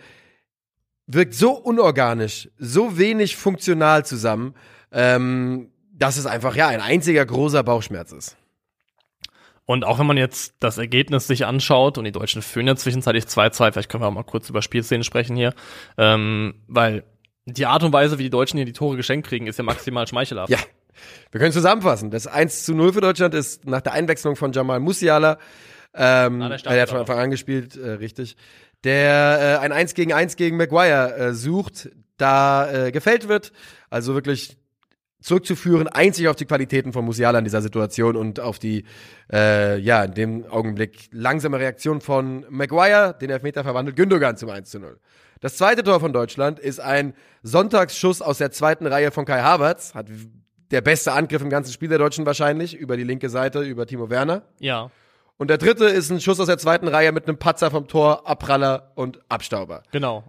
[1.12, 4.54] wirkt so unorganisch, so wenig funktional zusammen,
[4.92, 8.38] ähm, dass es einfach ja ein einziger großer Bauchschmerz ist.
[9.66, 13.26] Und auch wenn man jetzt das Ergebnis sich anschaut und die Deutschen führen ja zwischenzeitlich
[13.26, 15.54] 2-2, vielleicht können wir auch mal kurz über Spielszenen sprechen hier,
[15.98, 17.04] ähm, weil
[17.46, 20.08] die Art und Weise, wie die Deutschen hier die Tore geschenkt kriegen, ist ja maximal
[20.08, 20.50] schmeichelhaft.
[20.50, 20.60] Ja.
[21.32, 22.12] Wir können zusammenfassen.
[22.12, 25.40] Das 1 zu 0 für Deutschland ist nach der Einwechslung von Jamal Musiala.
[25.94, 27.00] Ähm, Ah, der der hat von.
[27.00, 28.38] Anfang an gespielt, äh, richtig.
[28.84, 33.52] Der äh, ein 1 gegen 1 gegen Maguire äh, sucht, da äh, gefällt wird.
[33.90, 34.58] Also wirklich
[35.22, 38.86] zurückzuführen, einzig auf die Qualitäten von Musiala in dieser Situation und auf die,
[39.32, 44.70] äh, ja, in dem Augenblick langsame Reaktion von Maguire, den Elfmeter verwandelt Gündogan zum 1
[44.70, 44.98] zu 0.
[45.42, 47.14] Das zweite Tor von Deutschland ist ein
[47.44, 50.08] Sonntagsschuss aus der zweiten Reihe von Kai Havertz, hat
[50.72, 54.10] der beste Angriff im ganzen Spiel der Deutschen wahrscheinlich, über die linke Seite, über Timo
[54.10, 54.44] Werner.
[54.60, 54.92] ja,
[55.40, 58.28] Und der dritte ist ein Schuss aus der zweiten Reihe mit einem Patzer vom Tor,
[58.28, 59.82] Abpraller und Abstauber.
[59.92, 60.24] genau.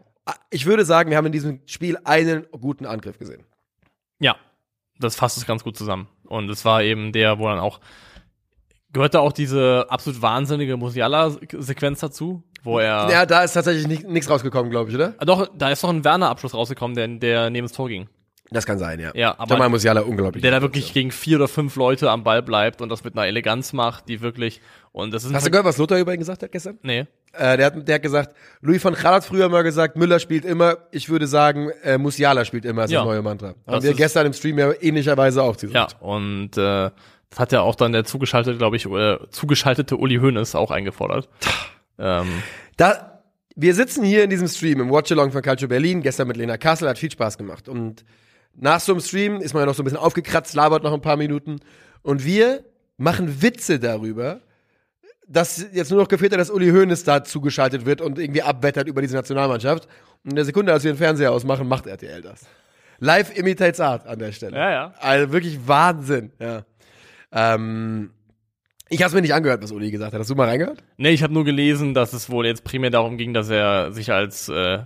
[0.51, 3.43] Ich würde sagen, wir haben in diesem Spiel einen guten Angriff gesehen.
[4.21, 4.37] Ja,
[5.01, 6.07] das fasst es ganz gut zusammen.
[6.25, 7.81] Und es war eben der, wo dann auch
[8.93, 14.31] gehörte auch diese absolut wahnsinnige Musiala-Sequenz dazu, wo er Ja, da ist tatsächlich nicht- nichts
[14.31, 15.15] rausgekommen, glaube ich, oder?
[15.19, 18.09] Ah, doch, da ist doch ein Werner-Abschluss rausgekommen, der, der neben das Tor ging.
[18.53, 19.13] Das kann sein, ja.
[19.15, 20.43] Ja, aber- Jamal Musiala unglaublich.
[20.43, 23.27] Der da wirklich gegen vier oder fünf Leute am Ball bleibt und das mit einer
[23.27, 24.61] Eleganz macht, die wirklich
[24.93, 26.79] und das ist Hast du gehört, was Lothar über ihn gesagt hat gestern?
[26.83, 27.07] Nee.
[27.33, 30.45] Äh, der, hat, der hat gesagt, Louis van Gaal hat früher mal gesagt, Müller spielt
[30.45, 30.79] immer.
[30.91, 33.01] Ich würde sagen, äh, Musiala spielt immer, ist Ja.
[33.01, 33.55] das neue Mantra.
[33.69, 35.93] Haben wir gestern im Stream ja ähnlicherweise auch gesagt.
[35.93, 36.91] Ja, und äh,
[37.31, 41.29] das hat ja auch dann der zugeschaltete, glaube ich, oder zugeschaltete Uli Hoeneß auch eingefordert.
[42.01, 42.43] ähm,
[42.77, 43.23] Da,
[43.55, 46.89] wir sitzen hier in diesem Stream im Watchalong von Calcio Berlin, gestern mit Lena Kassel,
[46.89, 47.69] hat viel Spaß gemacht.
[47.69, 48.05] Und
[48.55, 51.01] nach so einem Stream ist man ja noch so ein bisschen aufgekratzt, labert noch ein
[51.01, 51.61] paar Minuten.
[52.03, 52.65] Und wir
[52.97, 54.41] machen Witze darüber,
[55.27, 58.89] dass jetzt nur noch gefehlt hat, dass Uli Hoeneß da zugeschaltet wird und irgendwie abwettert
[58.89, 59.87] über diese Nationalmannschaft.
[60.25, 62.47] Und in der Sekunde, als wir den Fernseher ausmachen, macht RTL das.
[62.99, 64.57] Live imitates Art an der Stelle.
[64.57, 64.95] Ja, ja.
[64.99, 66.65] Also wirklich Wahnsinn, ja.
[67.33, 68.11] Ähm,
[68.89, 70.21] ich habe mir nicht angehört, was Uli gesagt hat.
[70.21, 70.83] Hast du mal reingehört?
[70.97, 74.13] nee, ich habe nur gelesen, dass es wohl jetzt primär darum ging, dass er sich
[74.13, 74.81] als äh,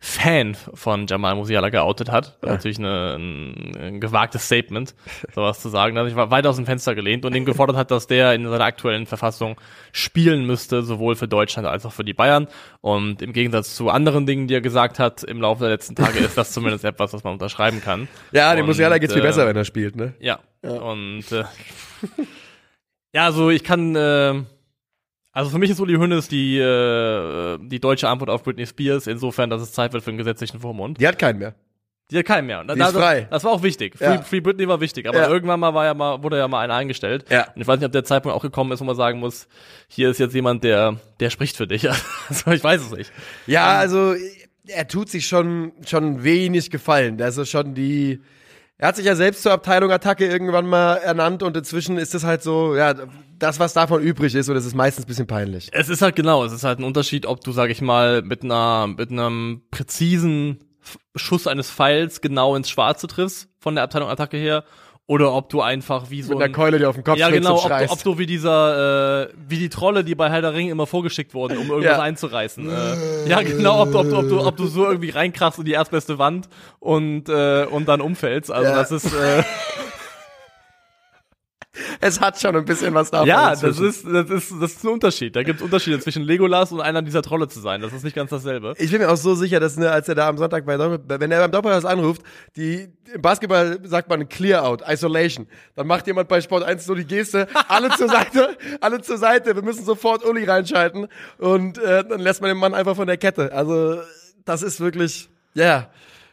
[0.00, 2.38] Fan von Jamal Musiala geoutet hat.
[2.42, 4.94] Natürlich eine, ein, ein gewagtes Statement,
[5.34, 5.96] sowas zu sagen.
[5.96, 8.48] Dass ich war weit aus dem Fenster gelehnt und ihm gefordert hat, dass der in
[8.48, 9.56] seiner aktuellen Verfassung
[9.90, 12.46] spielen müsste, sowohl für Deutschland als auch für die Bayern.
[12.80, 16.20] Und im Gegensatz zu anderen Dingen, die er gesagt hat im Laufe der letzten Tage,
[16.20, 18.06] ist das zumindest etwas, was man unterschreiben kann.
[18.30, 20.14] Ja, dem Musiala geht's viel äh, besser, wenn er spielt, ne?
[20.20, 20.38] Ja.
[20.62, 21.42] Und äh,
[23.12, 24.44] ja, also ich kann, äh,
[25.38, 29.48] also für mich ist Uli Hoeneß die, äh, die deutsche Antwort auf Britney Spears, insofern,
[29.50, 31.00] dass es Zeit wird für einen gesetzlichen Vormund.
[31.00, 31.54] Die hat keinen mehr.
[32.10, 32.64] Die hat keinen mehr.
[32.64, 33.20] Die ist frei.
[33.22, 33.96] Das, das war auch wichtig.
[33.96, 34.22] Free, Ja.
[34.22, 35.28] Free Britney war wichtig, aber Ja.
[35.28, 37.26] irgendwann mal war ja mal, wurde ja mal einer eingestellt.
[37.30, 37.46] Ja.
[37.54, 39.46] Und ich weiß nicht, ob der Zeitpunkt auch gekommen ist, wo man sagen muss,
[39.86, 41.86] hier ist jetzt jemand, der, der spricht für dich.
[42.28, 43.12] Also ich weiß es nicht.
[43.46, 44.14] Ja, also
[44.66, 47.16] er tut sich schon schon wenig gefallen.
[47.16, 48.20] Das ist schon die.
[48.80, 52.22] Er hat sich ja selbst zur Abteilung Attacke irgendwann mal ernannt und inzwischen ist es
[52.22, 52.94] halt so, ja,
[53.36, 55.68] das, was davon übrig ist, und es ist meistens bisschen peinlich.
[55.72, 58.44] Es ist halt genau, es ist halt ein Unterschied, ob du, sag ich mal, mit
[58.44, 60.60] einer, mit einem präzisen
[61.16, 64.62] Schuss eines Pfeils genau ins Schwarze triffst, von der Abteilung Attacke her,
[65.08, 67.30] oder ob du einfach wie so Mit einer ein, Keule, die auf den Kopf ja
[67.30, 70.68] genau, ob, ob du wie dieser, äh, wie die Trolle, die bei Herr der Ring
[70.68, 72.02] immer vorgeschickt wurden, um irgendwas Ja.
[72.02, 72.68] einzureißen.
[72.68, 75.64] Äh, ja genau, ob du, ob, du, ob, du, ob du so irgendwie reinkrachst in
[75.64, 78.52] die erstbeste Wand und, äh, und dann umfällst.
[78.52, 78.76] Also Ja.
[78.76, 79.42] das ist, äh,
[82.00, 83.28] es hat schon ein bisschen was davon.
[83.28, 85.34] ja, das ist, das ist, das ist ein Unterschied.
[85.36, 87.80] Da gibt es Unterschiede zwischen Legolas und einer dieser Trolle zu sein.
[87.80, 88.74] Das ist nicht ganz dasselbe.
[88.78, 91.00] Ich bin mir auch so sicher, dass, ne, als er da am Sonntag bei Doppel,
[91.06, 92.22] wenn er beim Doppelpass anruft,
[92.56, 95.46] die, im Basketball sagt man Clear Out, Isolation.
[95.74, 99.54] Dann macht jemand bei Sport 1 so die Geste, alle zur Seite, alle zur Seite,
[99.54, 103.16] wir müssen sofort Uli reinschalten und äh, dann lässt man den Mann einfach von der
[103.16, 103.52] Kette.
[103.52, 104.00] Also,
[104.44, 105.90] das ist wirklich, ja, yeah,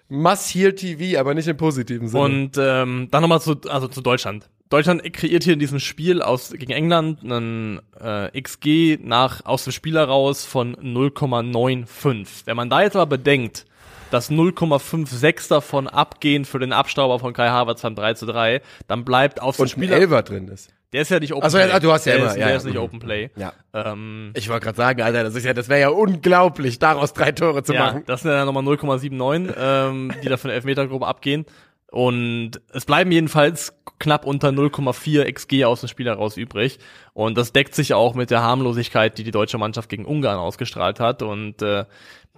[0.08, 2.23] Must Hear TV, aber nicht im positiven Sinne.
[2.23, 4.47] Und ähm, dann nochmal zu, also zu Deutschland.
[4.69, 9.73] Deutschland kreiert hier in diesem Spiel aus gegen England einen äh, XG nach aus dem
[9.73, 12.45] Spiel heraus von 0,95.
[12.45, 13.65] Wenn man da jetzt aber bedenkt,
[14.10, 19.06] dass 0,56 davon abgehen für den Abstauber von Kai Havertz beim 3 zu 3, dann
[19.06, 20.71] bleift auf dem Spieler Elfer drin ist.
[20.93, 21.67] Der ist ja nicht Open Ach so, Play.
[21.67, 22.58] ja, du hast ja der immer, ist, ja, der ja.
[22.58, 23.30] ist nicht Open Play.
[23.36, 23.54] Ja.
[23.73, 27.34] Ähm, Ich wollte gerade sagen, Alter, das ist ja, das wäre ja unglaublich, daraus drei
[27.34, 28.04] Tore zu ja, machen.
[28.06, 31.45] das sind ja nochmal 0,79, ähm, die da von der Elfmetergruppe abgehen.
[31.95, 36.77] Und es bleiben jedenfalls knapp unter 0,4 XG aus dem Spiel heraus übrig.
[37.13, 40.99] Und das deckt sich auch mit der Harmlosigkeit, die die deutsche Mannschaft gegen Ungarn ausgestrahlt
[40.99, 41.21] hat.
[41.21, 41.86] Und äh,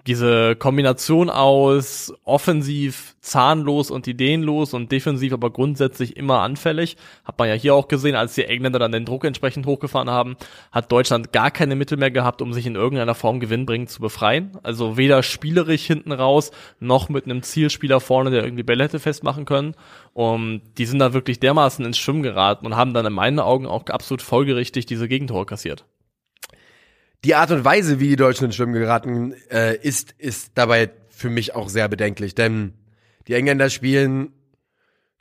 [0.07, 7.49] diese Kombination aus offensiv zahnlos und ideenlos und defensiv aber grundsätzlich immer anfällig, hat man
[7.49, 10.37] ja hier auch gesehen, als die Engländer dann den Druck entsprechend hochgefahren haben,
[10.71, 14.57] hat Deutschland gar keine Mittel mehr gehabt, um sich in irgendeiner Form gewinnbringend zu befreien.
[14.63, 19.43] Also weder spielerisch hinten raus, noch mit einem Zielspieler vorne, der irgendwie Bälle hätte festmachen
[19.43, 19.75] können.
[20.13, 23.67] Und die sind da wirklich dermaßen ins Schwimmen geraten und haben dann in meinen Augen
[23.67, 25.85] auch absolut folgerichtig diese Gegentore kassiert.
[27.23, 31.29] Die Art und Weise, wie die Deutschen ins Schwimmen geraten, äh, ist, ist dabei für
[31.29, 32.73] mich auch sehr bedenklich, denn
[33.27, 34.33] die Engländer spielen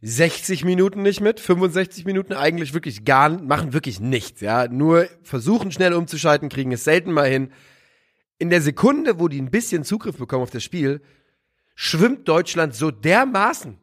[0.02, 4.68] 60 Minuten nicht mit, 65 Minuten eigentlich wirklich gar, machen wirklich nichts, ja.
[4.68, 7.50] Nur versuchen schnell umzuschalten, kriegen es selten mal hin.
[8.38, 11.00] In der Sekunde, wo die ein bisschen Zugriff bekommen auf das Spiel,
[11.74, 13.78] schwimmt Deutschland so dermaßen,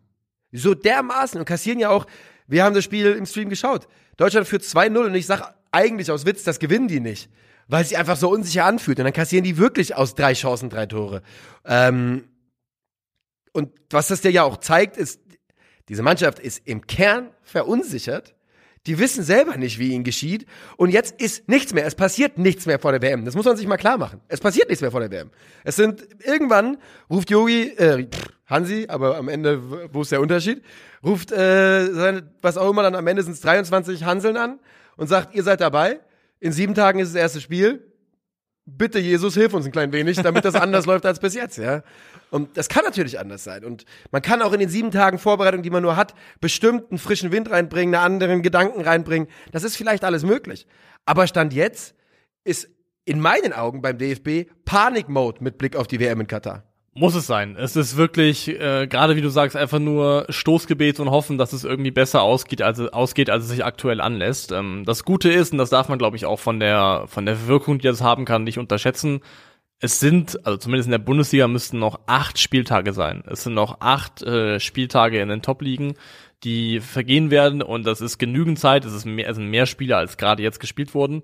[0.52, 2.06] so dermaßen und kassieren ja auch,
[2.48, 3.88] wir haben das Spiel im Stream geschaut.
[4.18, 7.30] Deutschland führt 2-0 und ich sag eigentlich aus Witz, das gewinnen die nicht.
[7.68, 9.00] Weil sich einfach so unsicher anfühlt.
[9.00, 11.22] Und dann kassieren die wirklich aus drei Chancen drei Tore.
[11.66, 12.26] Ähm,
[13.54, 15.22] und was das dir ja auch zeigt, ist,
[15.90, 18.36] diese Mannschaft ist im Kern verunsichert.
[18.86, 20.46] Die wissen selber nicht, wie ihnen geschieht.
[20.76, 21.86] Und jetzt ist nichts mehr.
[21.86, 23.24] Es passiert nichts mehr vor der WM.
[23.24, 24.20] Das muss man sich mal klar machen.
[24.28, 25.30] Es passiert nichts mehr vor der WM.
[25.64, 26.78] Es sind, irgendwann
[27.10, 28.08] ruft Yogi, äh,
[28.46, 30.62] Hansi, aber am Ende, wo ist der Unterschied?
[31.04, 34.60] Ruft, äh, was auch immer, dann am Ende sind es 23 Hanseln an
[34.98, 36.02] und sagt, ihr seid dabei.
[36.44, 37.90] In sieben Tagen ist das erste Spiel.
[38.66, 41.84] Bitte, Jesus, hilf uns ein klein wenig, damit das anders läuft als bis jetzt, ja.
[42.32, 43.64] Und das kann natürlich anders sein.
[43.64, 46.98] Und man kann auch in den sieben Tagen Vorbereitung, die man nur hat, bestimmt einen
[46.98, 49.30] frischen Wind reinbringen, einen anderen Gedanken reinbringen.
[49.54, 50.68] Das ist vielleicht alles möglich.
[51.06, 51.96] Aber Stand jetzt
[52.44, 52.70] ist
[53.06, 56.73] in meinen Augen beim DFB Panikmode mit Blick auf die WM in Katar.
[56.96, 57.56] Muss es sein.
[57.58, 61.64] Es ist wirklich, äh, gerade wie du sagst, einfach nur Stoßgebet und hoffen, dass es
[61.64, 64.52] irgendwie besser ausgeht, als, ausgeht, als es sich aktuell anlässt.
[64.52, 67.48] Ähm, das Gute ist, und das darf man, glaube ich, auch von der, von der
[67.48, 69.22] Wirkung, die das haben kann, nicht unterschätzen.
[69.80, 73.24] Es sind, also zumindest in der Bundesliga müssten noch acht Spieltage sein.
[73.26, 75.96] Es sind noch acht äh, Spieltage in den Top-Ligen,
[76.44, 78.86] die vergehen werden und das ist genügend Zeit.
[78.86, 81.24] Es, ist mehr, es sind mehr Spiele, als gerade jetzt gespielt wurden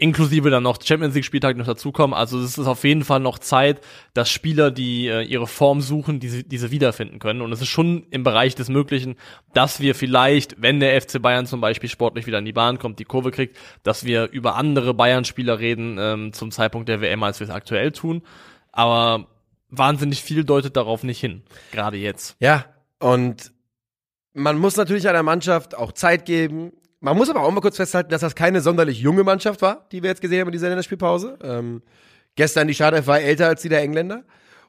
[0.00, 2.14] inklusive dann noch Champions League Spieltag noch dazukommen.
[2.14, 3.80] Also es ist auf jeden Fall noch Zeit,
[4.14, 7.42] dass Spieler, die äh, ihre Form suchen, diese, diese wiederfinden können.
[7.42, 9.16] Und es ist schon im Bereich des Möglichen,
[9.52, 12.98] dass wir vielleicht, wenn der FC Bayern zum Beispiel sportlich wieder in die Bahn kommt,
[12.98, 17.40] die Kurve kriegt, dass wir über andere Bayern-Spieler reden ähm, zum Zeitpunkt der WM, als
[17.40, 18.22] wir es aktuell tun.
[18.72, 19.26] Aber
[19.68, 22.36] wahnsinnig viel deutet darauf nicht hin, gerade jetzt.
[22.40, 22.64] Ja,
[22.98, 23.52] und
[24.32, 26.72] man muss natürlich einer Mannschaft auch Zeit geben.
[27.00, 30.02] Man muss aber auch mal kurz festhalten, dass das keine sonderlich junge Mannschaft war, die
[30.02, 31.38] wir jetzt gesehen haben in dieser Länderspielpause.
[31.42, 31.82] Ähm,
[32.36, 34.24] gestern die Schade war älter als die der Engländer.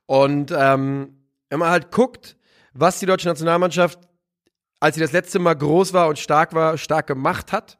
[0.05, 1.17] Und ähm,
[1.49, 2.37] wenn man halt guckt,
[2.73, 3.99] was die deutsche Nationalmannschaft,
[4.79, 7.77] als sie das letzte Mal groß war und stark war, stark gemacht hat,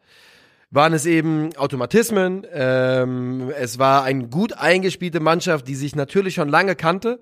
[0.70, 2.46] waren es eben Automatismen.
[2.52, 7.22] Ähm, es war eine gut eingespielte Mannschaft, die sich natürlich schon lange kannte.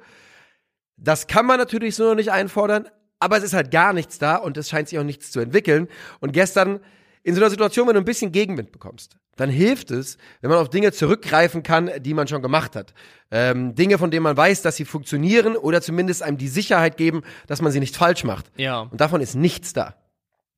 [0.98, 2.88] Das kann man natürlich so noch nicht einfordern,
[3.20, 5.88] aber es ist halt gar nichts da und es scheint sich auch nichts zu entwickeln.
[6.20, 6.80] Und gestern
[7.23, 10.60] in so einer Situation, wenn du ein bisschen Gegenwind bekommst, dann hilft es, wenn man
[10.60, 12.93] auf Dinge zurückgreifen kann, die man schon gemacht hat.
[13.32, 17.23] Ähm, Dinge, von denen man weiß, dass sie funktionieren oder zumindest einem die Sicherheit geben,
[17.47, 18.51] dass man sie nicht falsch macht.
[18.58, 18.82] Ja.
[18.82, 19.95] Und davon ist nichts da.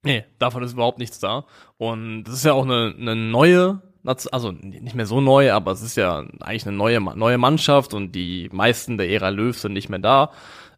[0.04, 1.46] Nee, davon ist überhaupt nichts da.
[1.78, 3.82] Und das ist ja auch eine, eine neue,
[4.32, 8.14] also nicht mehr so neu, aber es ist ja eigentlich eine neue, neue Mannschaft und
[8.14, 10.32] die meisten der Ära Löw sind nicht mehr da.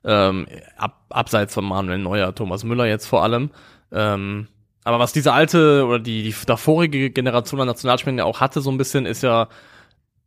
[0.04, 3.52] Ähm, ab, abseits von Manuel Neuer, Thomas Müller jetzt vor allem.
[3.93, 4.50] Ähm,
[4.84, 8.72] aber was diese alte oder die, die davorige Generation an Nationalspielern ja auch hatte, so
[8.72, 9.48] ein bisschen, ist ja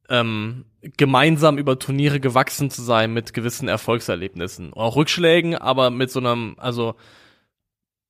[0.09, 0.65] ähm,
[0.97, 4.73] gemeinsam über Turniere gewachsen zu sein mit gewissen Erfolgserlebnissen.
[4.73, 6.95] Auch Rückschlägen, aber mit so einem, also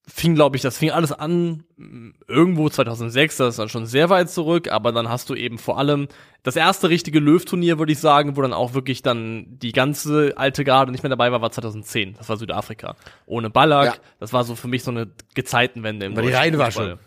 [0.08, 4.08] fing, glaube ich, das fing alles an mh, irgendwo 2006, das ist dann schon sehr
[4.08, 6.08] weit zurück, aber dann hast du eben vor allem
[6.42, 10.62] das erste richtige Löw-Turnier, würde ich sagen, wo dann auch wirklich dann die ganze alte
[10.62, 12.14] Garde nicht mehr dabei war, war 2010.
[12.14, 12.94] Das war Südafrika.
[13.26, 13.86] Ohne Ballack.
[13.86, 13.94] Ja.
[14.20, 16.98] Das war so für mich so eine Gezeitenwende im War die Reinwaschung.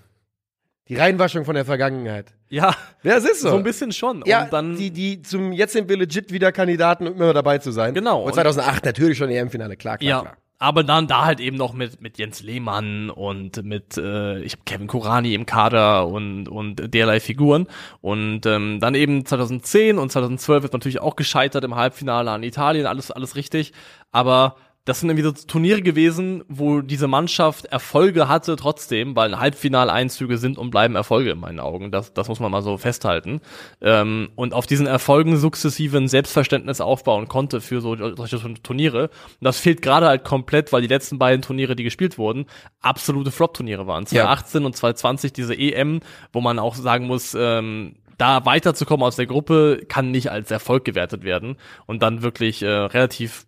[0.90, 2.34] Die Reinwaschung von der Vergangenheit.
[2.50, 3.52] Ja, Ja, es ist so.
[3.52, 4.24] so ein bisschen schon.
[4.26, 7.60] Ja, Und dann, die, die zum jetzt sind wir legit wieder Kandidaten, um immer dabei
[7.60, 7.94] zu sein.
[7.94, 8.24] Genau.
[8.24, 10.22] Und 2008 natürlich schon EM-Finale, klar, klar, ja.
[10.22, 10.38] klar.
[10.62, 14.66] Aber dann da halt eben noch mit, mit Jens Lehmann und mit äh, ich hab
[14.66, 17.68] Kevin Kurani im Kader und, und derlei Figuren.
[18.02, 22.88] Und ähm, dann eben 2010 und 2012 ist natürlich auch gescheitert im Halbfinale an Italien,
[22.88, 23.72] alles, alles richtig.
[24.12, 24.58] Aber
[24.90, 30.58] das sind irgendwie so Turniere gewesen, wo diese Mannschaft Erfolge hatte trotzdem, weil Halbfinaleinzüge sind
[30.58, 31.92] und bleiben Erfolge in meinen Augen.
[31.92, 33.40] Das, das muss man mal so festhalten.
[33.82, 39.04] Ähm, und auf diesen Erfolgen sukzessive ein Selbstverständnis aufbauen konnte für so solche Turniere.
[39.04, 42.48] Und das fehlt gerade halt komplett, weil die letzten beiden Turniere, die gespielt wurden,
[42.82, 44.08] absolute Flop-Turniere waren.
[44.08, 44.66] 2018 ja.
[44.66, 46.00] und 2020 diese EM,
[46.34, 50.84] wo man auch sagen muss, ähm, da weiterzukommen aus der Gruppe kann nicht als Erfolg
[50.84, 53.48] gewertet werden und dann wirklich äh, relativ,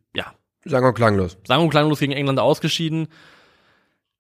[0.66, 1.38] Sang und klanglos.
[1.48, 3.08] Sang und klanglos gegen England ausgeschieden.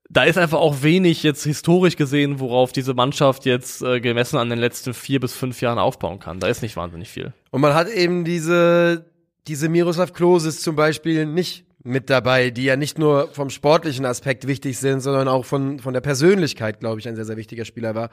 [0.09, 4.49] Da ist einfach auch wenig jetzt historisch gesehen, worauf diese Mannschaft jetzt äh, gemessen an
[4.49, 6.39] den letzten vier bis fünf Jahren aufbauen kann.
[6.39, 7.31] Da ist nicht wahnsinnig viel.
[7.51, 9.05] Und man hat eben diese,
[9.47, 14.47] diese Miroslav Kloses zum Beispiel nicht mit dabei, die ja nicht nur vom sportlichen Aspekt
[14.47, 17.95] wichtig sind, sondern auch von, von der Persönlichkeit, glaube ich, ein sehr, sehr wichtiger Spieler
[17.95, 18.09] war.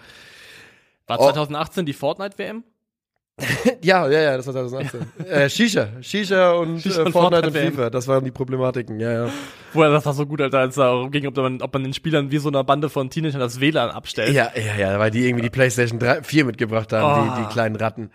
[1.06, 1.84] War 2018 oh.
[1.84, 2.62] die Fortnite-WM?
[3.82, 5.00] ja, ja, ja, das war 2018.
[5.26, 5.88] äh, Shisha.
[6.00, 7.90] Shisha und, Shisha äh, Fortnite und FIFA.
[7.90, 9.30] Das waren die Problematiken, ja, ja.
[9.72, 11.84] Wo er das war so gut, Alter, als es darum ging, ob man, ob man
[11.84, 14.34] den Spielern wie so eine Bande von Teenagern das WLAN abstellt.
[14.34, 17.36] Ja, ja, ja, weil die irgendwie die PlayStation 3, 4 mitgebracht haben, oh.
[17.36, 18.10] die, die kleinen Ratten.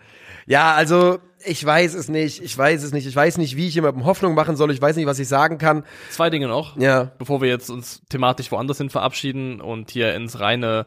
[0.46, 3.74] Ja, also, ich weiß es nicht, ich weiß es nicht, ich weiß nicht, wie ich
[3.74, 5.84] jemandem Hoffnung machen soll, ich weiß nicht, was ich sagen kann.
[6.10, 7.12] Zwei Dinge noch, ja.
[7.18, 10.86] bevor wir jetzt uns thematisch woanders hin verabschieden und hier ins reine,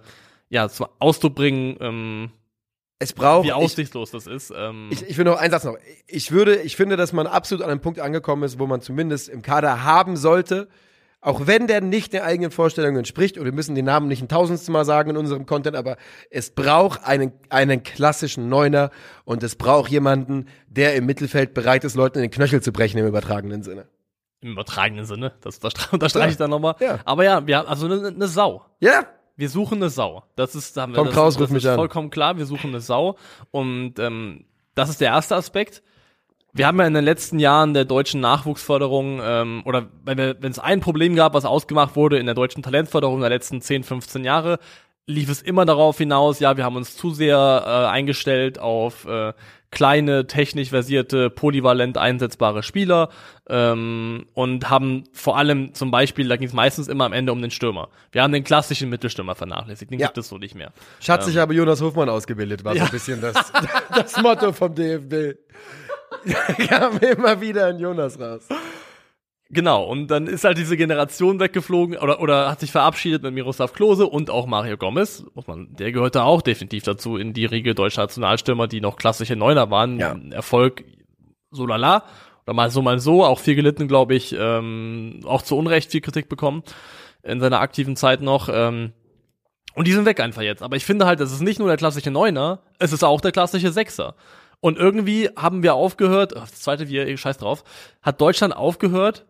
[0.50, 2.32] ja, zum Ausdruck bringen, ähm,
[3.00, 3.46] es braucht.
[3.46, 4.54] Wie aussichtslos ich, das ist.
[4.56, 4.90] Ähm.
[4.92, 5.78] Ich, ich will noch einen Satz noch.
[6.08, 9.30] Ich würde, ich finde, dass man absolut an einem Punkt angekommen ist, wo man zumindest
[9.30, 10.68] im Kader haben sollte,
[11.22, 14.28] auch wenn der nicht der eigenen Vorstellungen entspricht, und wir müssen den Namen nicht ein
[14.28, 15.98] tausendstes Mal sagen in unserem Content, aber
[16.30, 18.92] es braucht einen, einen klassischen Neuner
[19.26, 22.98] und es braucht jemanden, der im Mittelfeld bereit ist, Leuten in den Knöchel zu brechen
[22.98, 23.88] im übertragenen Sinne.
[24.42, 25.60] Im übertragenen Sinne, das,
[25.92, 26.32] unterstreiche ja.
[26.32, 26.76] ich dann nochmal.
[26.80, 27.00] Ja.
[27.06, 28.66] Aber ja, wir haben also eine, eine Sau.
[28.80, 30.24] Ja, wir suchen eine Sau.
[30.36, 31.76] Das ist, da haben wir, Tom das, Kraus das ruft mich ist an.
[31.76, 32.38] vollkommen klar.
[32.38, 33.18] Wir suchen eine Sau.
[33.52, 34.46] Und ähm,
[34.76, 35.84] das ist der erste Aspekt.
[36.54, 40.80] Wir haben ja in den letzten Jahren der deutschen Nachwuchsförderung, ähm, oder wenn es ein
[40.80, 44.58] Problem gab, was ausgemacht wurde in der deutschen Talentförderung der letzten 10, 15 Jahre,
[45.08, 49.34] lief es immer darauf hinaus, ja, wir haben uns zu sehr äh, eingestellt auf äh,
[49.72, 53.10] kleine, technisch versierte, polyvalent einsetzbare Spieler
[53.50, 57.42] ähm, und haben vor allem zum Beispiel, da ging es meistens immer am Ende um
[57.42, 57.90] den Stürmer.
[58.12, 60.08] Wir haben den klassischen Mittelstürmer vernachlässigt, den ja.
[60.08, 60.72] gibt es so nicht mehr.
[61.00, 62.82] Schatz, ähm, ich habe Jonas Hofmann ausgebildet, war ja.
[62.82, 63.52] so ein bisschen das,
[63.96, 65.38] das Motto vom DFB.
[66.68, 68.48] kam immer wieder ein Jonas raus.
[69.50, 73.72] Genau, und dann ist halt diese Generation weggeflogen oder, oder hat sich verabschiedet mit Miroslav
[73.72, 75.24] Klose und auch Mario Gomez.
[75.36, 79.38] Muss man, der gehörte auch definitiv dazu in die Riege deutscher Nationalstürmer, die noch klassische
[79.38, 80.00] Neuner waren.
[80.00, 80.18] Ja.
[80.32, 80.84] Erfolg
[81.52, 82.04] so lala.
[82.46, 83.24] Oder mal so, mal so.
[83.24, 84.36] Auch viel gelitten, glaube ich.
[84.38, 86.64] Ähm, auch zu Unrecht viel Kritik bekommen
[87.24, 88.50] in seiner aktiven Zeit noch.
[88.52, 88.92] Ähm,
[89.76, 90.64] und die sind weg einfach jetzt.
[90.64, 93.32] Aber ich finde halt, es ist nicht nur der klassische Neuner, es ist auch der
[93.32, 94.16] klassische Sechser.
[94.60, 97.64] Und irgendwie haben wir aufgehört, das zweite, wir scheiß drauf,
[98.02, 99.27] hat Deutschland aufgehört,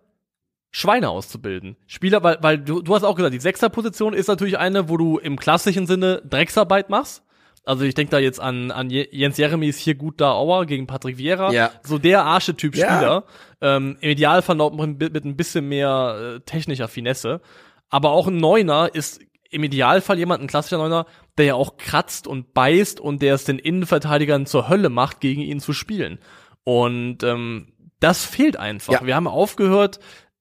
[0.77, 1.75] Schweine auszubilden.
[1.87, 5.17] Spieler, weil, weil du, du hast auch gesagt, die Sechserposition ist natürlich eine, wo du
[5.17, 7.23] im klassischen Sinne Drecksarbeit machst.
[7.65, 11.17] Also ich denke da jetzt an, an Jens Jeremies hier gut da Auer gegen Patrick
[11.17, 11.51] Vieira.
[11.51, 11.71] Ja.
[11.81, 13.23] So der Archetyp Spieler.
[13.59, 13.77] Ja.
[13.77, 17.41] Ähm, Im Idealfall noch mit, mit ein bisschen mehr äh, technischer Finesse.
[17.89, 21.07] Aber auch ein Neuner ist im Idealfall jemand, ein klassischer Neuner,
[21.39, 25.41] der ja auch kratzt und beißt und der es den Innenverteidigern zur Hölle macht, gegen
[25.41, 26.19] ihn zu spielen.
[26.63, 28.93] Und ähm, das fehlt einfach.
[28.93, 29.05] Ja.
[29.07, 29.99] Wir haben aufgehört,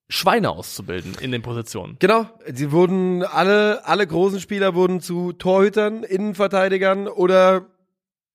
[0.08, 1.96] Schweine auszubilden in den Positionen.
[1.98, 7.66] Genau, sie wurden alle alle großen Spieler wurden zu Torhütern, Innenverteidigern oder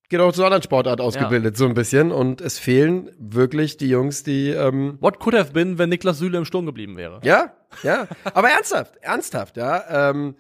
[0.10, 1.58] genau zu einer anderen Sportart ausgebildet ja.
[1.58, 5.78] so ein bisschen und es fehlen wirklich die Jungs, die ähm What could have been,
[5.78, 7.22] wenn Niklas Süle im Sturm geblieben wäre?
[7.24, 7.54] Ja,
[7.84, 10.10] ja, aber ernsthaft, ernsthaft, ja.
[10.10, 10.36] Ähm,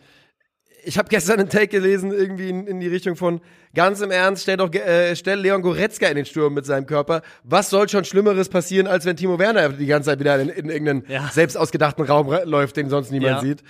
[0.84, 3.42] ich habe gestern einen Take gelesen, irgendwie in, in, die Richtung von,
[3.74, 7.22] ganz im Ernst, stell doch äh, stell Leon Goretzka in den Sturm mit seinem Körper.
[7.44, 10.70] Was soll schon Schlimmeres passieren, als wenn Timo Werner die ganze Zeit wieder in, in
[10.70, 11.30] irgendeinen ja.
[11.32, 13.42] selbst ausgedachten Raum läuft, den sonst niemand ja.
[13.42, 13.64] sieht.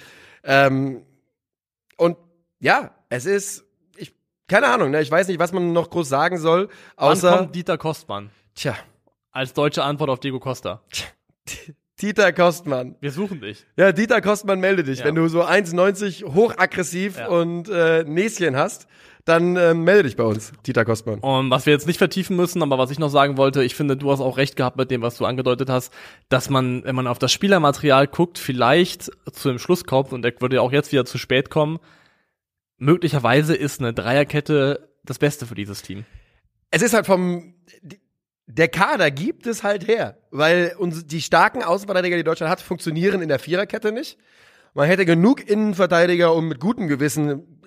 [0.43, 1.05] Ähm,
[1.97, 2.17] und
[2.59, 3.65] ja, es ist,
[3.97, 4.13] ich,
[4.47, 7.31] keine Ahnung, ne, ich weiß nicht, was man noch groß sagen soll, außer.
[7.31, 8.29] Wann kommt Dieter Kostmann?
[8.55, 8.75] Tja.
[9.31, 10.81] Als deutsche Antwort auf Diego Costa.
[10.91, 11.07] Tja.
[12.01, 12.95] Dieter Kostmann.
[12.99, 13.65] Wir suchen dich.
[13.77, 14.99] Ja, Dieter Kostmann, melde dich.
[14.99, 15.05] Ja.
[15.05, 17.27] Wenn du so 1,90 hochaggressiv ja.
[17.27, 18.87] und äh, Näschen hast,
[19.25, 21.19] dann äh, melde dich bei uns, Dieter Kostmann.
[21.19, 23.97] Und was wir jetzt nicht vertiefen müssen, aber was ich noch sagen wollte, ich finde,
[23.97, 25.93] du hast auch recht gehabt mit dem, was du angedeutet hast,
[26.29, 30.33] dass man, wenn man auf das Spielermaterial guckt, vielleicht zu dem Schluss kommt, und der
[30.39, 31.79] würde ja auch jetzt wieder zu spät kommen,
[32.77, 36.05] möglicherweise ist eine Dreierkette das Beste für dieses Team.
[36.71, 37.53] Es ist halt vom,
[38.57, 43.21] der Kader gibt es halt her, weil uns die starken Außenverteidiger, die Deutschland hat, funktionieren
[43.21, 44.17] in der Viererkette nicht.
[44.73, 47.61] Man hätte genug Innenverteidiger, um mit gutem Gewissen,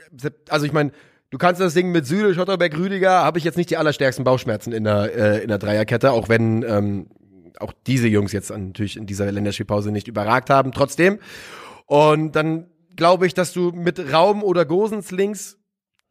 [0.49, 0.93] also ich meine,
[1.31, 4.73] du kannst das Ding mit Süle, Schotterberg, Rüdiger, habe ich jetzt nicht die allerstärksten Bauchschmerzen
[4.73, 7.09] in der äh, in der Dreierkette, auch wenn ähm,
[7.59, 11.19] auch diese Jungs jetzt natürlich in dieser Länderspielpause nicht überragt haben, trotzdem.
[11.87, 12.67] Und dann
[12.97, 15.59] glaube ich, dass du mit Raum oder Gosens links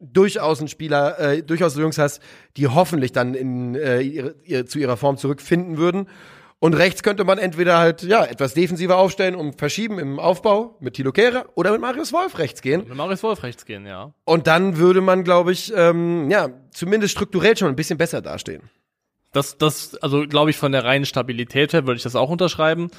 [0.00, 2.20] durchaus einen Spieler, äh, durchaus Jungs hast,
[2.56, 6.08] die hoffentlich dann in, äh, ihre, ihre, zu ihrer Form zurückfinden würden.
[6.58, 10.94] Und rechts könnte man entweder halt ja etwas defensiver aufstellen und verschieben im Aufbau mit
[10.94, 12.84] Tilo Kehrer oder mit Marius Wolf rechts gehen.
[12.88, 14.14] Mit Marius Wolf rechts gehen, ja.
[14.24, 18.70] Und dann würde man, glaube ich, ähm, ja zumindest strukturell schon ein bisschen besser dastehen.
[19.32, 22.90] Das, das, also glaube ich, von der reinen Stabilität her würde ich das auch unterschreiben.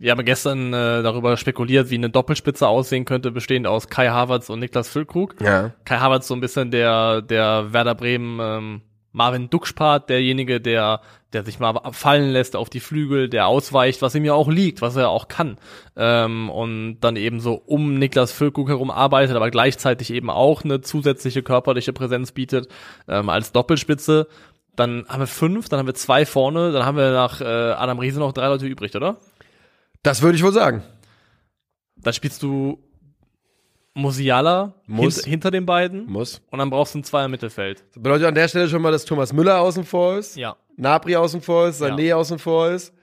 [0.00, 4.48] Wir haben gestern äh, darüber spekuliert, wie eine Doppelspitze aussehen könnte, bestehend aus Kai Havertz
[4.48, 5.34] und Niklas Füllkrug.
[5.42, 5.72] Ja.
[5.84, 8.80] Kai Havertz so ein bisschen der, der Werder Bremen ähm,
[9.12, 11.02] Marvin Duxpart, derjenige, der,
[11.34, 14.80] der sich mal fallen lässt auf die Flügel, der ausweicht, was ihm ja auch liegt,
[14.80, 15.58] was er auch kann.
[15.96, 20.80] Ähm, und dann eben so um Niklas Füllkrug herum arbeitet, aber gleichzeitig eben auch eine
[20.80, 22.68] zusätzliche körperliche Präsenz bietet
[23.06, 24.28] ähm, als Doppelspitze.
[24.76, 27.98] Dann haben wir fünf, dann haben wir zwei vorne, dann haben wir nach äh, Adam
[27.98, 29.18] Riese noch drei Leute übrig, oder?
[30.02, 30.82] Das würde ich wohl sagen.
[31.96, 32.78] Dann spielst du
[33.94, 35.16] Musiala Muss.
[35.16, 36.40] hint, hinter den beiden Muss.
[36.50, 37.84] und dann brauchst du ein Zweier Mittelfeld.
[37.92, 40.56] Das bedeutet an der Stelle schon mal, dass Thomas Müller außen vor ist, Ja.
[40.76, 42.16] Napri außen vor ist, Sané Ja.
[42.16, 42.94] außen vor ist.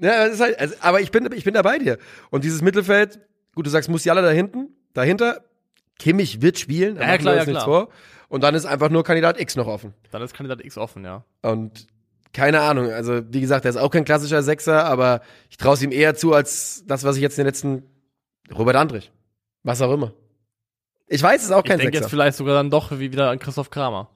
[0.00, 1.98] Ja, das ist halt, also, aber ich bin, ich bin da bei dir.
[2.30, 3.20] Und dieses Mittelfeld,
[3.54, 5.42] gut, du sagst Musiala da hinten, dahinter,
[5.98, 7.64] Kimmich wird spielen, da Ja, klar, ja, nichts klar.
[7.64, 7.88] vor.
[8.28, 9.94] Und dann ist einfach nur Kandidat X noch offen.
[10.10, 11.24] Dann ist Kandidat X offen, ja.
[11.42, 11.86] Und
[12.36, 15.82] keine Ahnung, also wie gesagt, er ist auch kein klassischer Sechser, aber ich traue es
[15.82, 17.82] ihm eher zu als das, was ich jetzt in den letzten
[18.54, 19.10] Robert Andrich.
[19.62, 20.12] Was auch immer.
[21.08, 22.10] Ich weiß, es ist auch Ich kein denke jetzt Sechser.
[22.10, 24.10] vielleicht sogar dann doch wie wieder an Christoph Kramer.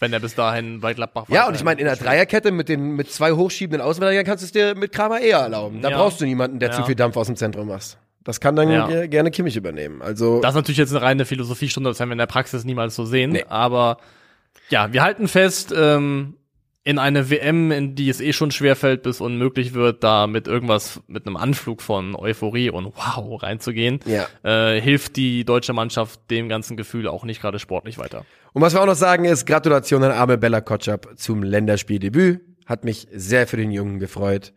[0.00, 1.34] Wenn er bis dahin bei Gladbach war.
[1.36, 4.46] Ja, und ich meine, in der Dreierkette mit den mit zwei hochschiebenden Außenverteidigern kannst du
[4.46, 5.82] es dir mit Kramer eher erlauben.
[5.82, 5.96] Da Ja.
[5.98, 6.76] brauchst du niemanden, der Ja.
[6.76, 7.98] zu viel Dampf aus dem Zentrum macht.
[8.22, 8.86] Das kann dann Ja.
[8.86, 10.00] ge- gerne Kimmich übernehmen.
[10.00, 12.94] Also Das ist natürlich jetzt eine reine Philosophiestunde, das werden wir in der Praxis niemals
[12.94, 13.30] so sehen.
[13.32, 13.44] Nee.
[13.48, 13.98] Aber
[14.68, 16.36] ja, wir halten fest, ähm,
[16.84, 21.00] in eine WM, in die es eh schon schwerfällt, bis unmöglich wird, da mit irgendwas,
[21.06, 24.26] mit einem Anflug von Euphorie und Wow reinzugehen, Ja.
[24.42, 28.24] äh, hilft die deutsche Mannschaft dem ganzen Gefühl auch nicht gerade sportlich weiter.
[28.54, 32.40] Und was wir auch noch sagen ist, Gratulation an Arme Bella Kotschap zum Länderspieldebüt.
[32.66, 34.52] Hat mich sehr für den Jungen gefreut.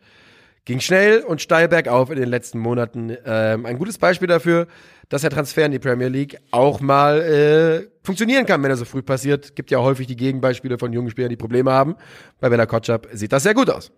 [0.64, 3.16] Ging schnell und steil bergauf in den letzten Monaten.
[3.26, 4.68] Ähm, ein gutes Beispiel dafür,
[5.12, 8.86] dass der Transfer in die Premier League auch mal äh, funktionieren kann, wenn er so
[8.86, 9.54] früh passiert.
[9.54, 11.96] Gibt ja häufig die Gegenbeispiele von jungen Spielern, die Probleme haben.
[12.40, 13.92] Bei Bella Kotschap sieht das sehr gut aus.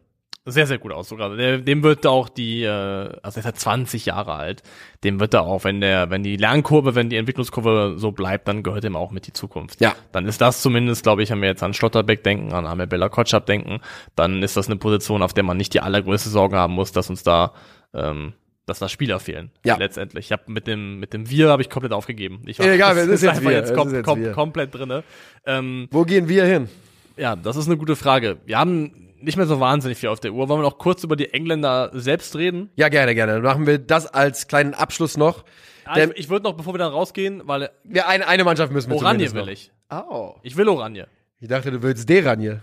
[0.45, 1.37] Sehr, sehr gut aus sogar.
[1.37, 4.65] Dem wird auch die, äh, also er ist ja 20 Jahre alt,
[5.05, 8.65] dem wird da auch, wenn der, wenn die Lernkurve, wenn die Entwicklungskurve so bleibt, dann
[8.65, 9.81] gehört ihm auch mit die Zukunft.
[9.81, 9.95] Ja.
[10.11, 13.09] Dann ist das zumindest, glaube ich, wenn wir jetzt an Schlotterbeck denken, an Amel Bella
[13.09, 13.81] Kotschap denken,
[14.17, 17.09] dann ist das eine Position, auf der man nicht die allergrößte Sorge haben muss, dass
[17.09, 17.55] uns da,
[17.95, 18.35] ähm,
[18.67, 19.51] dass da Spieler fehlen.
[19.65, 19.77] Ja.
[19.77, 20.27] Letztendlich.
[20.27, 22.43] Ich habe mit dem, mit dem Wir habe ich komplett aufgegeben.
[22.47, 24.33] Ich war, Egal, das es ist jetzt einfach Wir, jetzt, kom jetzt kom Wir.
[24.33, 25.05] komplett drinne.
[25.47, 26.69] Ähm, Wo gehen wir hin?
[27.17, 28.39] ja, das ist eine gute Frage.
[28.47, 30.49] Wir haben nicht mehr so wahnsinnig viel auf der Uhr.
[30.49, 32.71] Wollen wir noch kurz über die Engländer selbst reden?
[32.77, 33.35] Ja, gerne, gerne.
[33.35, 35.45] Dann machen wir das als kleinen Abschluss noch.
[35.87, 38.91] Ah, ich ich würde noch, bevor wir dann rausgehen, weil Ja, eine, eine Mannschaft müssen
[38.91, 39.49] wir Oranje will noch.
[39.49, 39.71] ich.
[39.91, 40.35] Oh.
[40.43, 41.07] Ich will Oranje.
[41.41, 42.61] Ich dachte, du willst Deranje.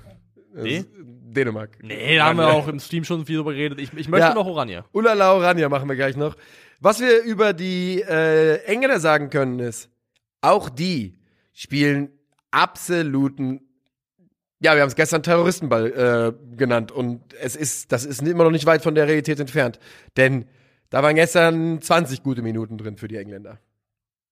[0.53, 0.83] Das Nee?
[1.33, 1.77] Dänemark.
[1.81, 3.79] Nee, da haben wir auch im Stream schon viel drüber geredet.
[3.79, 4.33] Ich, ich möchte Ja.
[4.33, 4.83] noch Oranje.
[4.91, 6.35] Ulala Oranje machen wir gleich noch.
[6.79, 9.89] Was wir über die äh, Engländer sagen können ist,
[10.41, 11.17] auch die
[11.53, 12.09] spielen
[12.51, 13.61] absoluten,
[14.59, 18.51] ja, wir haben es gestern Terroristenball äh, genannt und es ist, das ist immer noch
[18.51, 19.79] nicht weit von der Realität entfernt,
[20.17, 20.45] denn
[20.89, 23.59] da waren gestern 20 gute Minuten drin für die Engländer.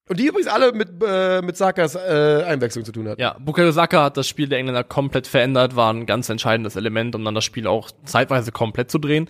[0.10, 3.22] Und die übrigens alle mit, äh, mit Sakas äh, Einwechslung zu tun hatten.
[3.22, 7.14] Ja, Bukayo Saka hat das Spiel der Engländer komplett verändert, war ein ganz entscheidendes Element,
[7.14, 9.30] um dann das Spiel auch zeitweise komplett zu drehen.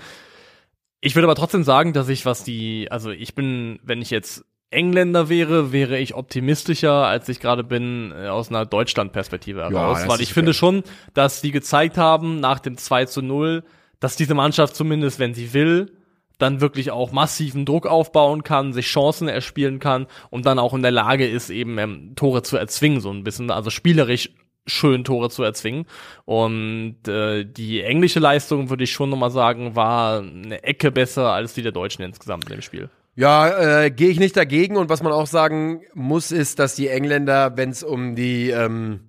[1.02, 4.46] Ich würde aber trotzdem sagen, dass ich, was die, also ich bin, wenn ich jetzt
[4.72, 10.00] Engländer wäre, wäre ich optimistischer, als ich gerade bin, äh, aus einer Deutschland-Perspektive heraus.
[10.00, 13.64] das weil ich finde schon, dass die gezeigt haben, nach dem 2 zu 0,
[14.00, 15.92] dass diese Mannschaft zumindest, wenn sie will,
[16.40, 20.82] dann wirklich auch massiven Druck aufbauen kann, sich Chancen erspielen kann und dann auch in
[20.82, 24.32] der Lage ist, eben ähm, Tore zu erzwingen, so ein bisschen, also spielerisch
[24.66, 25.86] schön Tore zu erzwingen.
[26.26, 31.54] Und äh, die englische Leistung, würde ich schon nochmal sagen, war eine Ecke besser als
[31.54, 32.90] die der Deutschen insgesamt in dem Spiel.
[33.16, 34.78] Ja, äh, gehe ich nicht dagegen.
[34.78, 39.09] Und was man auch sagen muss, ist, dass die Engländer, wenn es um die, ähm,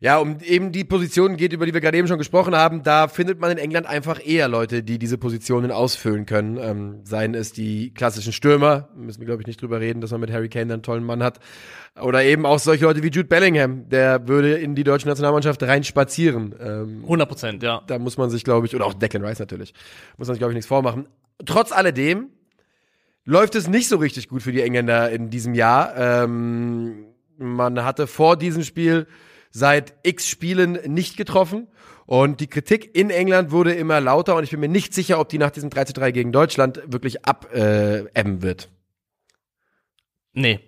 [0.00, 3.08] ja, um eben die Positionen geht, über die wir gerade eben schon gesprochen haben, da
[3.08, 6.56] findet man in England einfach eher Leute, die diese Positionen ausfüllen können.
[6.56, 10.20] Ähm, seien es die klassischen Stürmer, müssen wir glaube ich nicht drüber reden, dass man
[10.20, 11.40] mit Harry Kane einen tollen Mann hat.
[12.00, 15.82] Oder eben auch solche Leute wie Jude Bellingham, der würde in die deutsche Nationalmannschaft rein
[15.82, 16.54] spazieren.
[16.60, 17.82] Ähm, 100 Prozent, ja.
[17.88, 19.74] da muss man sich, glaube ich, oder auch Declan Rice natürlich,
[20.16, 21.08] muss man sich, glaube ich, nichts vormachen.
[21.44, 22.28] Trotz alledem
[23.24, 25.96] läuft es nicht so richtig gut für die Engländer in diesem Jahr.
[25.96, 29.08] Ähm, man hatte vor diesem Spiel
[29.50, 31.68] seit x Spielen nicht getroffen.
[32.06, 35.28] Und die Kritik in England wurde immer lauter und ich bin mir nicht sicher, ob
[35.28, 38.70] die nach diesem 3 zu 3 gegen Deutschland wirklich abebben äh, wird.
[40.32, 40.60] Nee,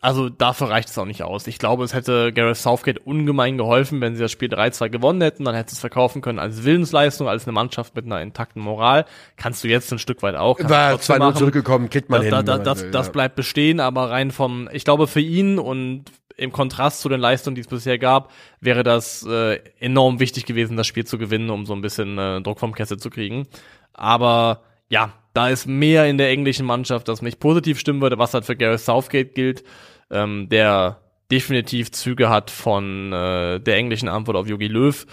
[0.00, 1.46] also dafür reicht es auch nicht aus.
[1.46, 5.44] Ich glaube, es hätte Gareth Southgate ungemein geholfen, wenn sie das Spiel 3-2 gewonnen hätten.
[5.44, 9.06] Dann hätte es verkaufen können als Willensleistung, als eine Mannschaft mit einer intakten Moral.
[9.36, 10.58] Kannst du jetzt ein Stück weit auch.
[10.60, 12.32] War 2-0 zurückgekommen, kriegt man das, hin.
[12.32, 13.12] Da, da, das, will, das ja.
[13.12, 16.04] bleibt bestehen, aber rein vom, ich glaube für ihn und
[16.36, 18.30] im Kontrast zu den Leistungen, die es bisher gab,
[18.60, 22.40] wäre das äh, enorm wichtig gewesen, das Spiel zu gewinnen, um so ein bisschen äh,
[22.40, 23.48] Druck vom Kessel zu kriegen.
[23.92, 28.34] Aber ja, da ist mehr in der englischen Mannschaft, das mich positiv stimmen würde, was
[28.34, 29.62] halt für Gareth Southgate gilt,
[30.10, 35.06] ähm, der definitiv Züge hat von äh, der englischen Antwort auf Yogi Löw.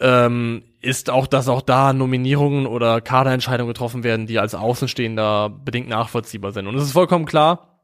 [0.00, 5.90] Ähm, ist auch, dass auch da Nominierungen oder Kaderentscheidungen getroffen werden, die als Außenstehender bedingt
[5.90, 6.66] nachvollziehbar sind.
[6.66, 7.82] Und es ist vollkommen klar,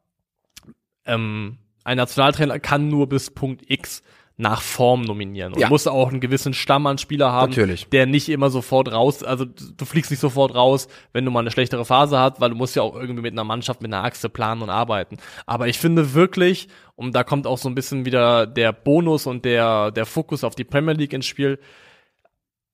[1.05, 4.01] ähm, ein Nationaltrainer kann nur bis Punkt X
[4.41, 5.69] nach Form nominieren und ja.
[5.69, 7.87] muss auch einen gewissen Stamm an Spieler haben, Natürlich.
[7.89, 11.51] der nicht immer sofort raus, also du fliegst nicht sofort raus, wenn du mal eine
[11.51, 14.29] schlechtere Phase hast, weil du musst ja auch irgendwie mit einer Mannschaft, mit einer Achse
[14.29, 15.17] planen und arbeiten.
[15.45, 19.45] Aber ich finde wirklich, und da kommt auch so ein bisschen wieder der Bonus und
[19.45, 21.59] der, der Fokus auf die Premier League ins Spiel,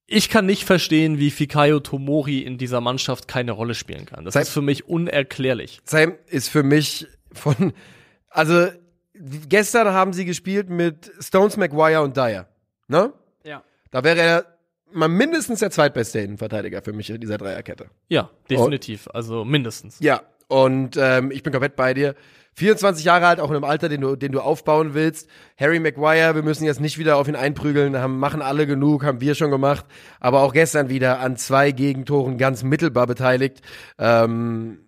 [0.05, 4.24] ich kann nicht verstehen, wie Fikayo Tomori in dieser Mannschaft keine Rolle spielen kann.
[4.24, 5.82] Das Sam, ist für mich unerklärlich.
[5.84, 7.74] Sam ist für mich von,
[8.30, 8.70] also
[9.47, 12.47] gestern haben sie gespielt mit Stones, McGuire und Dyer.
[12.88, 13.13] Ne?
[13.43, 13.63] Ja.
[13.91, 14.45] Da wäre er
[14.91, 17.88] mal mindestens der zweitbeste Innenverteidiger für mich in dieser Dreierkette.
[18.07, 19.07] Ja, definitiv.
[19.07, 19.99] Und, also mindestens.
[19.99, 22.15] Ja, und ähm, ich bin komplett bei dir.
[22.53, 25.30] 24 Jahre alt, auch in einem Alter, den du, den du aufbauen willst.
[25.59, 29.22] Harry Maguire, wir müssen jetzt nicht wieder auf ihn einprügeln, haben, machen alle genug, haben
[29.22, 29.86] wir schon gemacht.
[30.20, 33.61] Aber auch gestern wieder an zwei Gegentoren ganz mittelbar beteiligt.
[33.99, 34.80] Ähm,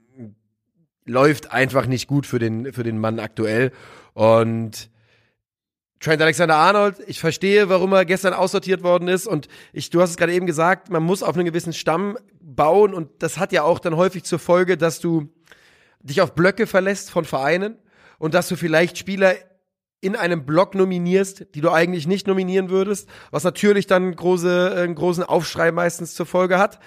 [1.09, 3.71] läuft einfach nicht gut für den, für den Mann aktuell.
[4.13, 4.89] Und
[5.99, 10.17] Trent Alexander-Arnold, ich verstehe, warum er gestern aussortiert worden ist und ich, du hast es
[10.17, 13.79] gerade eben gesagt, man muss auf einen gewissen Stamm bauen und das hat ja auch
[13.79, 15.27] dann häufig zur Folge, dass du
[15.99, 17.75] dich auf Blöcke verlässt von Vereinen
[18.17, 19.35] und dass du vielleicht Spieler
[19.99, 24.95] in einem Block nominierst, die du eigentlich nicht nominieren würdest, was natürlich dann große, einen
[24.95, 26.79] großen Aufschrei meistens zur Folge hat.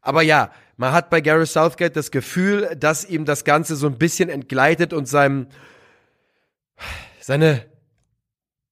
[0.00, 3.98] Aber ja, man hat bei Gareth Southgate das Gefühl, dass ihm das Ganze so ein
[3.98, 5.48] bisschen entgleitet und seinem
[7.20, 7.66] seine,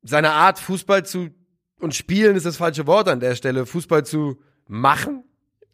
[0.02, 1.28] seine Art, Fußball zu
[1.78, 5.24] und spielen ist das falsche Wort an der Stelle, Fußball zu machen,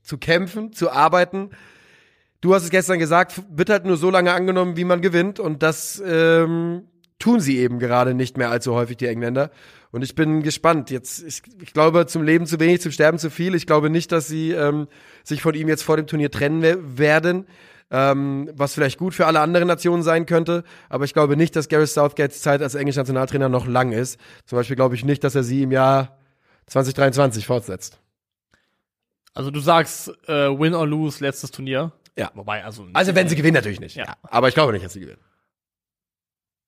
[0.03, 1.51] zu kämpfen, zu arbeiten.
[2.41, 5.39] Du hast es gestern gesagt, wird halt nur so lange angenommen, wie man gewinnt.
[5.39, 6.89] Und das ähm,
[7.21, 9.53] tun sie eben gerade nicht mehr allzu häufig, die Engländer.
[9.93, 10.91] Und ich bin gespannt.
[10.91, 13.55] Jetzt, ich, ich glaube, zum Leben zu wenig, zum Sterben zu viel.
[13.55, 14.89] Ich glaube nicht, dass sie ähm,
[15.23, 16.63] sich von ihm jetzt vor dem Turnier trennen
[16.99, 17.47] werden
[17.93, 20.65] ähm, was vielleicht gut für alle anderen Nationen sein könnte.
[20.89, 24.19] Aber ich glaube nicht, dass Gareth Southgates Zeit als englischer Nationaltrainer noch lang ist.
[24.47, 26.19] Zum Beispiel glaube ich nicht, dass er sie im Jahr
[26.67, 28.01] 2023 fortsetzt.
[29.35, 31.93] Also du sagst äh, Win or Lose letztes Turnier.
[32.17, 32.31] Ja.
[32.35, 32.87] Wobei, also.
[32.95, 33.97] Also wenn sie gewinnen, natürlich nicht.
[33.97, 34.05] Ja.
[34.05, 34.17] ja.
[34.23, 35.21] Aber ich glaube nicht, dass sie gewinnen.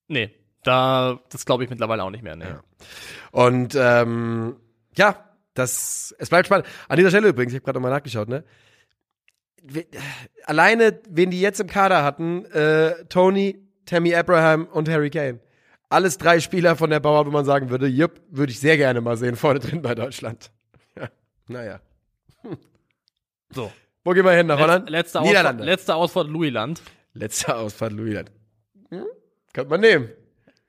[0.08, 0.30] Nee,
[0.64, 2.36] da, das glaube ich mittlerweile auch nicht mehr.
[2.36, 2.44] Nee.
[2.44, 2.62] Ja.
[3.30, 4.56] Und ähm,
[4.96, 6.66] ja, das, es bleibt spannend.
[6.88, 8.44] An dieser Stelle übrigens, ich habe gerade nochmal nachgeschaut, ne?
[10.44, 15.40] alleine, wen die jetzt im Kader hatten, äh, Tony, Tammy Abraham und Harry Kane.
[15.88, 19.00] Alles drei Spieler von der Bauer, wo man sagen würde, jupp, würde ich sehr gerne
[19.00, 20.50] mal sehen, vorne drin bei Deutschland.
[20.96, 21.08] Ja,
[21.48, 21.80] naja.
[22.42, 22.58] Hm.
[23.50, 23.72] So.
[24.04, 24.46] Wo gehen wir hin?
[24.46, 24.90] Nach Letz, Holland?
[24.90, 25.62] Letzte Niederlande.
[25.62, 26.82] Ausfahrt, letzte Ausfahrt Louisland.
[27.14, 28.32] Letzte Ausfahrt Louisland.
[28.90, 29.04] Hm?
[29.52, 30.10] Könnte man nehmen.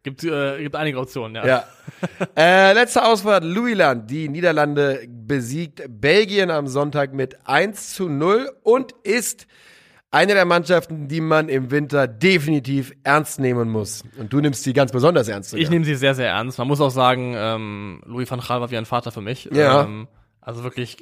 [0.06, 1.48] Gibt, äh, gibt einige Optionen, ja.
[1.48, 1.64] Ja.
[2.38, 4.08] äh, letzte Ausfahrt, Louisland.
[4.12, 9.48] Die Niederlande besiegt Belgien am Sonntag mit 1 zu 0 und ist
[10.12, 14.04] eine der Mannschaften, die man im Winter definitiv ernst nehmen muss.
[14.20, 15.50] Und du nimmst sie ganz besonders ernst.
[15.50, 15.64] Sogar.
[15.64, 16.60] Ich nehme sie sehr, sehr ernst.
[16.60, 19.50] Man muss auch sagen, ähm, Louis van Gaal war wie ein Vater für mich.
[19.52, 19.86] Ja.
[19.86, 20.08] Ähm,
[20.46, 20.98] also wirklich,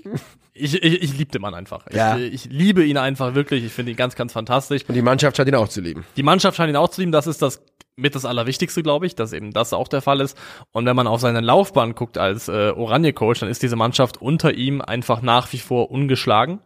[0.53, 1.85] ich, ich, ich liebe den Mann einfach.
[1.91, 2.15] Ja.
[2.17, 3.65] Ich, ich liebe ihn einfach wirklich.
[3.65, 4.83] Ich finde ihn ganz, ganz fantastisch.
[4.87, 6.05] Und die Mannschaft scheint ihn auch zu lieben.
[6.15, 7.11] Die Mannschaft scheint ihn auch zu lieben.
[7.11, 7.61] Das ist das
[7.97, 10.37] mit das Allerwichtigste, glaube ich, dass eben das auch der Fall ist.
[10.71, 14.53] Und wenn man auf seine Laufbahn guckt als äh, Oranje-Coach, dann ist diese Mannschaft unter
[14.53, 16.59] ihm einfach nach wie vor ungeschlagen.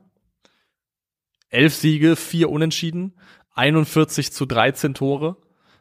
[1.50, 3.18] Elf Siege, vier Unentschieden,
[3.56, 5.38] 41 zu 13 Tore.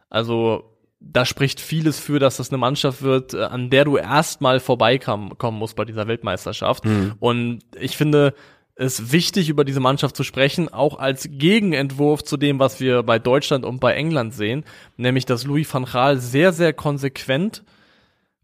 [0.09, 4.61] Also da spricht vieles für, dass das eine Mannschaft wird, äh, an der du erstmal
[4.61, 6.85] vorbeikommen musst bei dieser Weltmeisterschaft.
[6.85, 7.15] Mhm.
[7.21, 8.35] Und ich finde,
[8.77, 13.19] es wichtig, über diese Mannschaft zu sprechen, auch als Gegenentwurf zu dem, was wir bei
[13.19, 14.65] Deutschland und bei England sehen,
[14.97, 17.65] nämlich dass Louis van Gaal sehr, sehr konsequent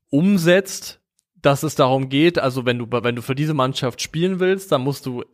[0.08, 1.00] umsetzt,
[1.36, 4.82] dass es darum geht, also wenn du, wenn du für diese Mannschaft spielen willst, dann
[4.82, 5.24] musst du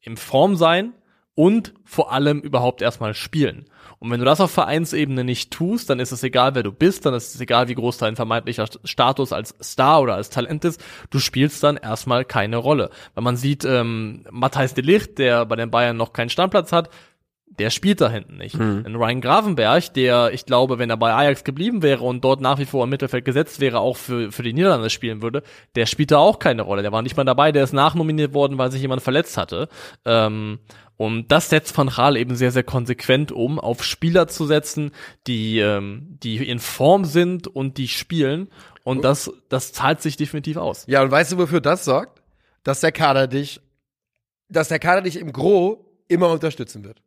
[0.00, 0.92] in Form sein
[1.34, 3.64] und vor allem überhaupt erstmal spielen.
[3.98, 7.06] Und wenn du das auf Vereinsebene nicht tust, dann ist es egal, wer du bist,
[7.06, 10.82] dann ist es egal, wie groß dein vermeintlicher Status als Star oder als Talent ist,
[11.10, 12.90] du spielst dann erstmal keine Rolle.
[13.14, 16.90] Weil man sieht, ähm, Matthijs de Ligt, der bei den Bayern noch keinen Standplatz hat,
[17.58, 18.58] der spielt da hinten nicht.
[18.58, 18.84] Mhm.
[18.86, 22.58] In Ryan Gravenberg, der, ich glaube, wenn er bei Ajax geblieben wäre und dort nach
[22.58, 25.42] wie vor im Mittelfeld gesetzt wäre, auch für, für die Niederlande spielen würde,
[25.74, 26.82] der spielt da auch keine Rolle.
[26.82, 29.68] Der war nicht mal dabei, der ist nachnominiert worden, weil sich jemand verletzt hatte.
[30.04, 30.60] Ähm,
[31.02, 34.92] und das setzt Van Gaal eben sehr, sehr konsequent um, auf Spieler zu setzen,
[35.26, 38.48] die, ähm, die in Form sind und die spielen.
[38.84, 40.84] Und das, das zahlt sich definitiv aus.
[40.86, 42.22] Ja, und weißt du, wofür das sorgt?
[42.62, 43.60] Dass der Kader dich,
[44.48, 47.02] dass der Kader dich im Gros immer unterstützen wird.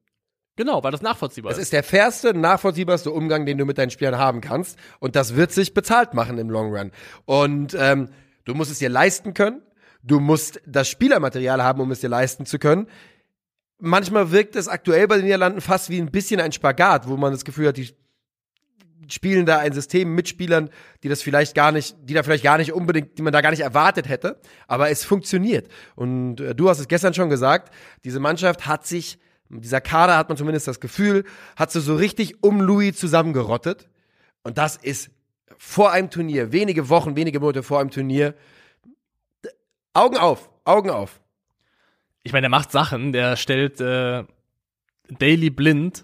[0.58, 1.58] Genau, weil das nachvollziehbar ist.
[1.58, 4.78] Es ist der fairste, nachvollziehbarste Umgang, den du mit deinen Spielern haben kannst.
[5.00, 6.92] Und das wird sich bezahlt machen im Long Run.
[7.24, 8.10] Und ähm,
[8.44, 9.62] du musst es dir leisten können.
[10.04, 12.88] Du musst das Spielermaterial haben, um es dir leisten zu können
[13.80, 17.32] manchmal wirkt es aktuell bei den Niederlanden fast wie ein bisschen ein Spagat, wo man
[17.32, 17.96] das Gefühl hat, die
[19.08, 20.70] spielen da ein System mit Spielern,
[21.04, 23.52] die das vielleicht gar nicht, die da vielleicht gar nicht unbedingt, die man da gar
[23.52, 25.68] nicht erwartet hätte, aber es funktioniert.
[25.96, 27.74] Und äh, du hast es gestern schon gesagt,
[28.04, 29.20] diese Mannschaft hat sich,
[29.50, 31.24] dieser Kader hat man zumindest das Gefühl,
[31.56, 33.90] hat sie so richtig um Louis zusammengerottet.
[34.44, 35.12] Und das ist
[35.58, 38.34] vor einem Turnier, wenige Wochen, wenige Monate vor einem Turnier.
[39.94, 41.22] Augen auf, Augen auf
[42.26, 44.24] ich meine, der macht Sachen, der stellt äh,
[45.20, 46.04] Daily Blind,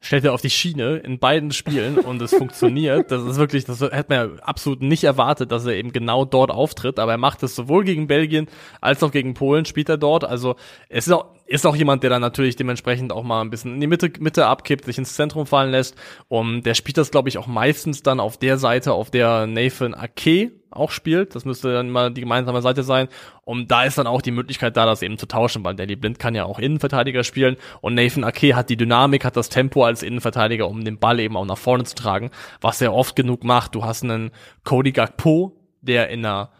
[0.00, 3.10] stellt er auf die Schiene in beiden Spielen und es funktioniert.
[3.10, 6.50] Das ist wirklich, das hätte man ja absolut nicht erwartet, dass er eben genau dort
[6.50, 8.48] auftritt, aber er macht es sowohl gegen Belgien
[8.80, 10.24] als auch gegen Polen, spielt er dort.
[10.24, 10.56] Also
[10.88, 13.80] es ist auch, ist auch jemand, der dann natürlich dementsprechend auch mal ein bisschen in
[13.80, 15.96] die Mitte, Mitte abkippt, sich ins Zentrum fallen lässt.
[16.28, 19.92] Und der spielt das, glaube ich, auch meistens dann auf der Seite, auf der Nathan
[19.92, 21.34] Ake auch spielt.
[21.34, 23.08] Das müsste dann mal die gemeinsame Seite sein.
[23.42, 26.20] Und da ist dann auch die Möglichkeit da, das eben zu tauschen, weil Danny Blind
[26.20, 30.04] kann ja auch Innenverteidiger spielen und Nathan Ake hat die Dynamik, hat das Tempo als
[30.04, 32.30] Innenverteidiger, um den Ball eben auch nach vorne zu tragen,
[32.60, 33.74] was er oft genug macht.
[33.74, 34.30] Du hast einen
[34.62, 36.52] Cody Gakpo, der in einer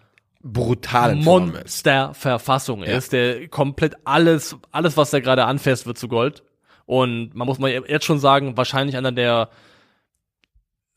[0.43, 2.97] brutalen Monster-Verfassung ja.
[2.97, 6.43] ist, der komplett alles, alles, was er gerade anfasst, wird zu Gold.
[6.87, 9.51] Und man muss mal jetzt schon sagen, wahrscheinlich einer der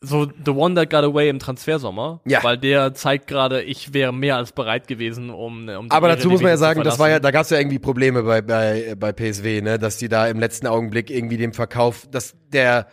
[0.00, 2.42] so The One That Got Away im Transfersommer, ja.
[2.42, 6.42] weil der zeigt gerade, ich wäre mehr als bereit gewesen, um, um Aber dazu muss
[6.42, 9.12] man ja sagen, das war ja, da gab es ja irgendwie Probleme bei, bei, bei
[9.12, 12.86] PSW, ne, dass die da im letzten Augenblick irgendwie dem Verkauf, dass der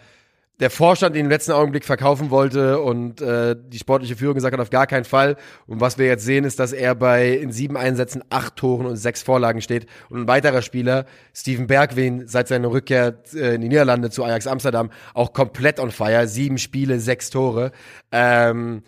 [0.61, 4.59] der Vorstand den im letzten Augenblick verkaufen wollte und äh, die sportliche Führung gesagt hat,
[4.59, 5.35] auf gar keinen Fall.
[5.65, 8.95] Und was wir jetzt sehen, ist, dass er bei in sieben Einsätzen acht Toren und
[8.95, 9.87] sechs Vorlagen steht.
[10.09, 14.45] Und ein weiterer Spieler, Steven Bergwin, seit seiner Rückkehr äh, in die Niederlande zu Ajax
[14.45, 16.27] Amsterdam, auch komplett on fire.
[16.27, 17.71] Sieben Spiele, sechs Tore.
[18.11, 18.83] Ähm,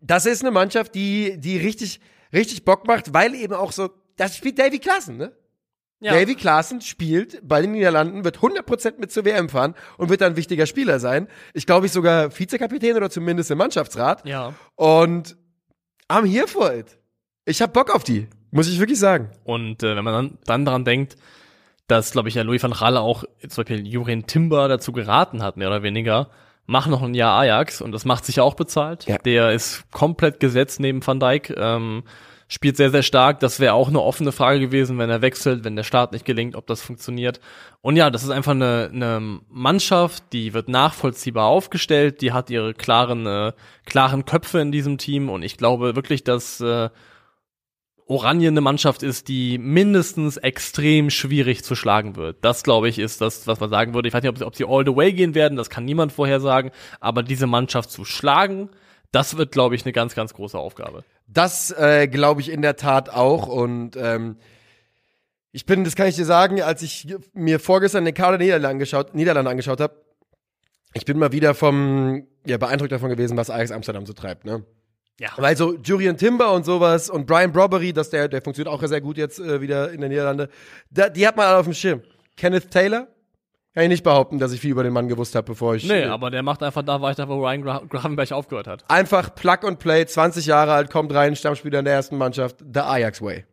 [0.00, 2.00] das ist eine Mannschaft, die, die richtig,
[2.32, 5.32] richtig Bock macht, weil eben auch so, das spielt Davy Klassen, ne?
[6.00, 6.12] Ja.
[6.12, 10.34] Davy Klaassen spielt bei den Niederlanden, wird 100% mit zur WM fahren und wird dann
[10.34, 11.26] ein wichtiger Spieler sein.
[11.54, 14.24] Ich glaube, ich sogar Vizekapitän oder zumindest im Mannschaftsrat.
[14.24, 14.54] Ja.
[14.76, 15.36] Und
[16.08, 16.98] I'm here for it.
[17.44, 19.30] Ich hab Bock auf die, muss ich wirklich sagen.
[19.42, 21.16] Und äh, wenn man dann, dann daran denkt,
[21.88, 25.56] dass, glaube ich, ja Louis van Gaal auch zum Beispiel Jurien Timber dazu geraten hat,
[25.56, 26.30] mehr oder weniger,
[26.66, 29.06] mach noch ein Jahr Ajax und das macht sich ja auch bezahlt.
[29.06, 29.18] Ja.
[29.18, 31.54] Der ist komplett gesetzt neben Van Dijk.
[31.56, 32.04] Ähm,
[32.48, 33.40] spielt sehr, sehr stark.
[33.40, 36.56] Das wäre auch eine offene Frage gewesen, wenn er wechselt, wenn der Start nicht gelingt,
[36.56, 37.40] ob das funktioniert.
[37.82, 42.74] Und ja, das ist einfach eine, eine Mannschaft, die wird nachvollziehbar aufgestellt, die hat ihre
[42.74, 43.52] klaren, äh,
[43.84, 46.88] klaren Köpfe in diesem Team und ich glaube wirklich, dass äh,
[48.06, 52.38] Oranien eine Mannschaft ist, die mindestens extrem schwierig zu schlagen wird.
[52.40, 54.08] Das, glaube ich, ist das, was man sagen würde.
[54.08, 56.12] Ich weiß nicht, ob sie, ob sie all the way gehen werden, das kann niemand
[56.12, 56.70] vorhersagen,
[57.00, 58.70] aber diese Mannschaft zu schlagen,
[59.12, 61.04] das wird, glaube ich, eine ganz, ganz große Aufgabe.
[61.28, 63.46] Das äh, glaube ich in der Tat auch.
[63.46, 64.36] Und ähm,
[65.52, 69.14] ich bin, das kann ich dir sagen, als ich mir vorgestern den Kader Niederlande angeschaut,
[69.14, 69.94] Niederlande angeschaut habe,
[70.94, 74.64] ich bin mal wieder vom, ja, beeindruckt davon gewesen, was Ajax Amsterdam so treibt, ne?
[75.20, 75.30] Ja.
[75.36, 79.00] Weil so Julian Timber und sowas und Brian Brobbery, dass der, der funktioniert auch sehr
[79.00, 80.48] gut jetzt äh, wieder in den Niederlande.
[80.90, 82.02] Da, die hat man alle auf dem Schirm.
[82.36, 83.08] Kenneth Taylor,
[83.74, 85.86] kann ich nicht behaupten, dass ich viel über den Mann gewusst habe, bevor ich.
[85.86, 88.84] Nee, aber der macht einfach da weiter, wo Ryan Gravenberg aufgehört hat.
[88.88, 92.80] Einfach Plug and Play, 20 Jahre alt, kommt rein, Stammspieler in der ersten Mannschaft, the
[92.80, 93.44] Ajax Way.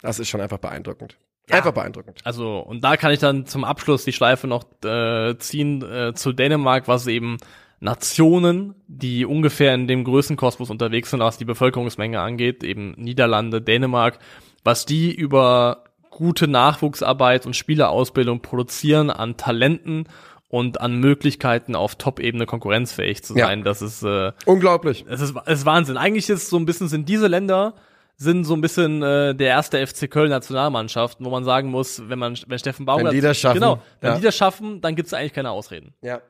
[0.00, 1.16] Das ist schon einfach beeindruckend.
[1.48, 1.56] Ja.
[1.56, 2.20] Einfach beeindruckend.
[2.24, 6.32] Also, und da kann ich dann zum Abschluss die Schleife noch äh, ziehen äh, zu
[6.32, 7.38] Dänemark, was eben
[7.80, 14.18] Nationen, die ungefähr in dem Größenkosmos unterwegs sind, was die Bevölkerungsmenge angeht, eben Niederlande, Dänemark,
[14.64, 15.84] was die über
[16.18, 20.08] gute Nachwuchsarbeit und Spielerausbildung produzieren an Talenten
[20.48, 23.60] und an Möglichkeiten auf Top-Ebene konkurrenzfähig zu sein.
[23.60, 23.64] Ja.
[23.64, 25.04] Das ist äh, unglaublich.
[25.08, 25.96] Es ist, es ist Wahnsinn.
[25.96, 27.74] Eigentlich ist so ein bisschen sind diese Länder
[28.16, 32.18] sind so ein bisschen äh, der erste FC Köln Nationalmannschaft, wo man sagen muss, wenn
[32.18, 34.16] man wenn Steffen Baumgart Wenn die das schaffen, genau, wenn ja.
[34.16, 35.94] die das schaffen, dann gibt's eigentlich keine Ausreden.
[36.02, 36.20] Ja.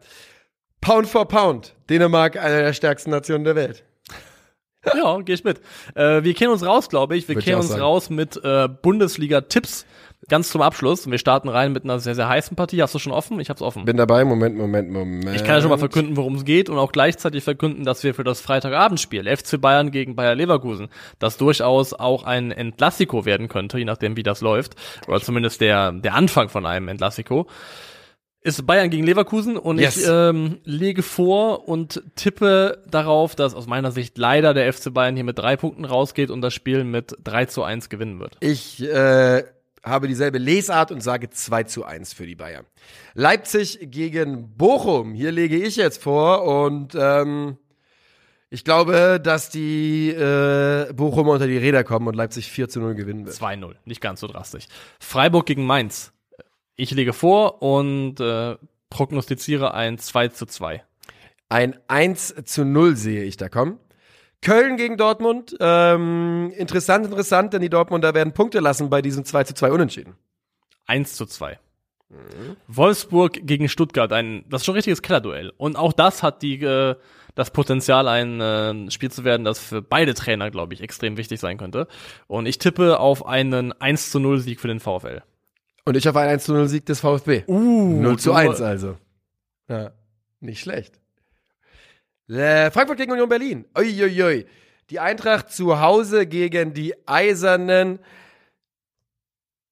[0.82, 1.74] Pound for Pound.
[1.88, 3.84] Dänemark, eine der stärksten Nationen der Welt.
[4.96, 5.60] Ja, gehe ich mit.
[5.94, 7.28] Äh, wir kennen uns raus, glaube ich.
[7.28, 7.82] Wir Würd ich kennen auch uns sagen.
[7.82, 9.86] raus mit äh, Bundesliga-Tipps.
[10.28, 11.06] Ganz zum Abschluss.
[11.06, 12.82] Und wir starten rein mit einer sehr, sehr heißen Partie.
[12.82, 13.40] Hast du schon offen?
[13.40, 13.84] Ich hab's offen.
[13.84, 14.24] Bin dabei.
[14.24, 15.34] Moment, Moment, Moment.
[15.34, 18.14] Ich kann ja schon mal verkünden, worum es geht und auch gleichzeitig verkünden, dass wir
[18.14, 23.78] für das Freitagabendspiel FC Bayern gegen Bayer Leverkusen, das durchaus auch ein Entlassiko werden könnte,
[23.78, 24.74] je nachdem wie das läuft,
[25.06, 27.46] oder zumindest der der Anfang von einem Entlassiko,
[28.40, 29.96] ist Bayern gegen Leverkusen und Yes.
[29.96, 35.16] ich ähm, lege vor und tippe darauf, dass aus meiner Sicht leider der FC Bayern
[35.16, 38.36] hier mit drei Punkten rausgeht und das Spiel mit 3 zu 1 gewinnen wird.
[38.40, 39.42] Ich äh,
[39.82, 42.64] habe dieselbe Lesart und sage 2 zu 1 für die Bayern.
[43.14, 45.14] Leipzig gegen Bochum.
[45.14, 47.58] Hier lege ich jetzt vor und ähm,
[48.50, 52.94] ich glaube, dass die äh, Bochumer unter die Räder kommen und Leipzig 4 zu 0
[52.94, 53.36] gewinnen wird.
[53.36, 54.66] 2-0, nicht ganz so drastisch.
[55.00, 56.12] Freiburg gegen Mainz.
[56.80, 58.56] Ich lege vor und äh,
[58.88, 60.84] prognostiziere ein 2 zu 2.
[61.48, 63.80] Ein 1 zu 0 sehe ich da kommen.
[64.42, 65.56] Köln gegen Dortmund.
[65.58, 70.14] Ähm, interessant, interessant, denn die Dortmunder werden Punkte lassen bei diesem 2 zu 2 Unentschieden.
[70.86, 71.58] 1 zu 2.
[72.68, 75.52] Wolfsburg gegen Stuttgart, ein, das ist schon ein richtiges Kellerduell.
[75.56, 76.94] Und auch das hat die, äh,
[77.34, 81.40] das Potenzial, ein äh, Spiel zu werden, das für beide Trainer, glaube ich, extrem wichtig
[81.40, 81.88] sein könnte.
[82.28, 85.24] Und ich tippe auf einen 1 zu 0 Sieg für den VfL.
[85.88, 87.44] Und ich auf einen 1 zu 0 Sieg des VfB.
[87.46, 88.98] Uh, 0 zu 1 also.
[89.70, 89.92] Ja,
[90.38, 91.00] nicht schlecht.
[92.28, 93.64] Äh, Frankfurt gegen Union Berlin.
[93.74, 94.44] Uiuiui.
[94.90, 98.00] Die Eintracht zu Hause gegen die Eisernen.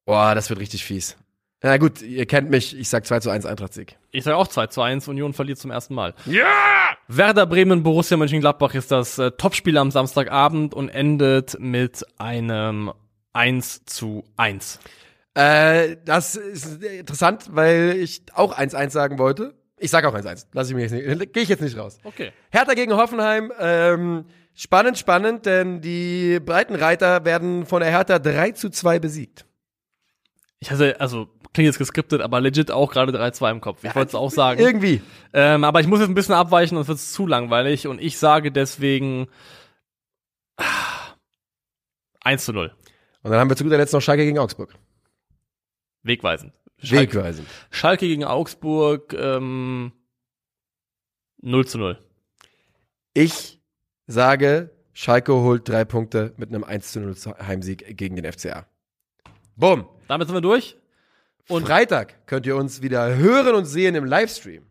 [0.06, 1.18] Boah, das wird richtig fies.
[1.62, 2.74] Na gut, ihr kennt mich.
[2.74, 3.98] Ich sag 2 zu 1 Eintracht-Sieg.
[4.10, 6.14] Ich sage auch 2 zu 1, Union verliert zum ersten Mal.
[6.24, 6.96] Ja!
[7.08, 12.90] Werder Bremen, Borussia Mönchengladbach ist das äh, Topspiel am Samstagabend und endet mit einem
[13.34, 14.80] 1 zu 1.
[15.36, 19.54] Äh, das ist interessant, weil ich auch 1-1 sagen wollte.
[19.78, 20.46] Ich sag auch 1-1.
[20.54, 21.98] Lass ich mich jetzt nicht, gehe ich jetzt nicht raus.
[22.04, 22.32] Okay.
[22.50, 24.24] Hertha gegen Hoffenheim, ähm,
[24.54, 29.44] spannend, spannend, denn die Breitenreiter werden von der Hertha 3 zu 2 besiegt.
[30.58, 33.84] Ich hatte, also, klingt jetzt geskriptet, aber legit auch gerade 3-2 im Kopf.
[33.84, 34.58] Ich wollte es auch sagen.
[34.58, 35.02] Irgendwie.
[35.34, 37.86] Ähm, aber ich muss jetzt ein bisschen abweichen, sonst wird es zu langweilig.
[37.86, 39.28] Und ich sage deswegen
[40.56, 40.64] ah,
[42.22, 42.72] 1 zu 0.
[43.22, 44.74] Und dann haben wir zu guter Letzt noch Schalke gegen Augsburg.
[46.06, 46.52] Wegweisend.
[46.78, 47.48] Schalke, Wegweisend.
[47.70, 49.92] Schalke gegen Augsburg ähm,
[51.42, 51.98] 0 zu 0.
[53.14, 53.60] Ich
[54.06, 57.14] sage, Schalke holt drei Punkte mit einem 1 zu 0
[57.46, 58.66] Heimsieg gegen den FCA.
[59.56, 59.88] Bumm.
[60.08, 60.76] Damit sind wir durch.
[61.48, 64.66] Und Und- Freitag könnt ihr uns wieder hören und sehen im Livestream.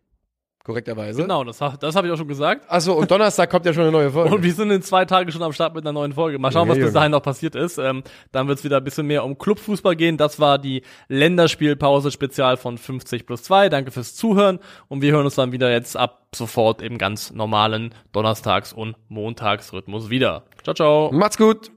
[0.65, 1.21] Korrekterweise.
[1.21, 2.65] Genau, das, das habe ich auch schon gesagt.
[2.67, 4.33] Achso, und Donnerstag kommt ja schon eine neue Folge.
[4.33, 6.39] Und wir sind in zwei Tagen schon am Start mit einer neuen Folge.
[6.39, 7.77] Mal schauen, was bis dahin noch passiert ist.
[7.77, 8.01] Ähm,
[8.31, 10.17] dann wird es wieder ein bisschen mehr um Clubfußball gehen.
[10.17, 13.69] Das war die Länderspielpause Spezial von 50 plus 2.
[13.69, 14.57] Danke fürs Zuhören.
[14.87, 20.09] Und wir hören uns dann wieder jetzt ab sofort im ganz normalen Donnerstags- und Montagsrhythmus
[20.09, 20.45] wieder.
[20.63, 21.11] Ciao, ciao.
[21.13, 21.74] Macht's gut.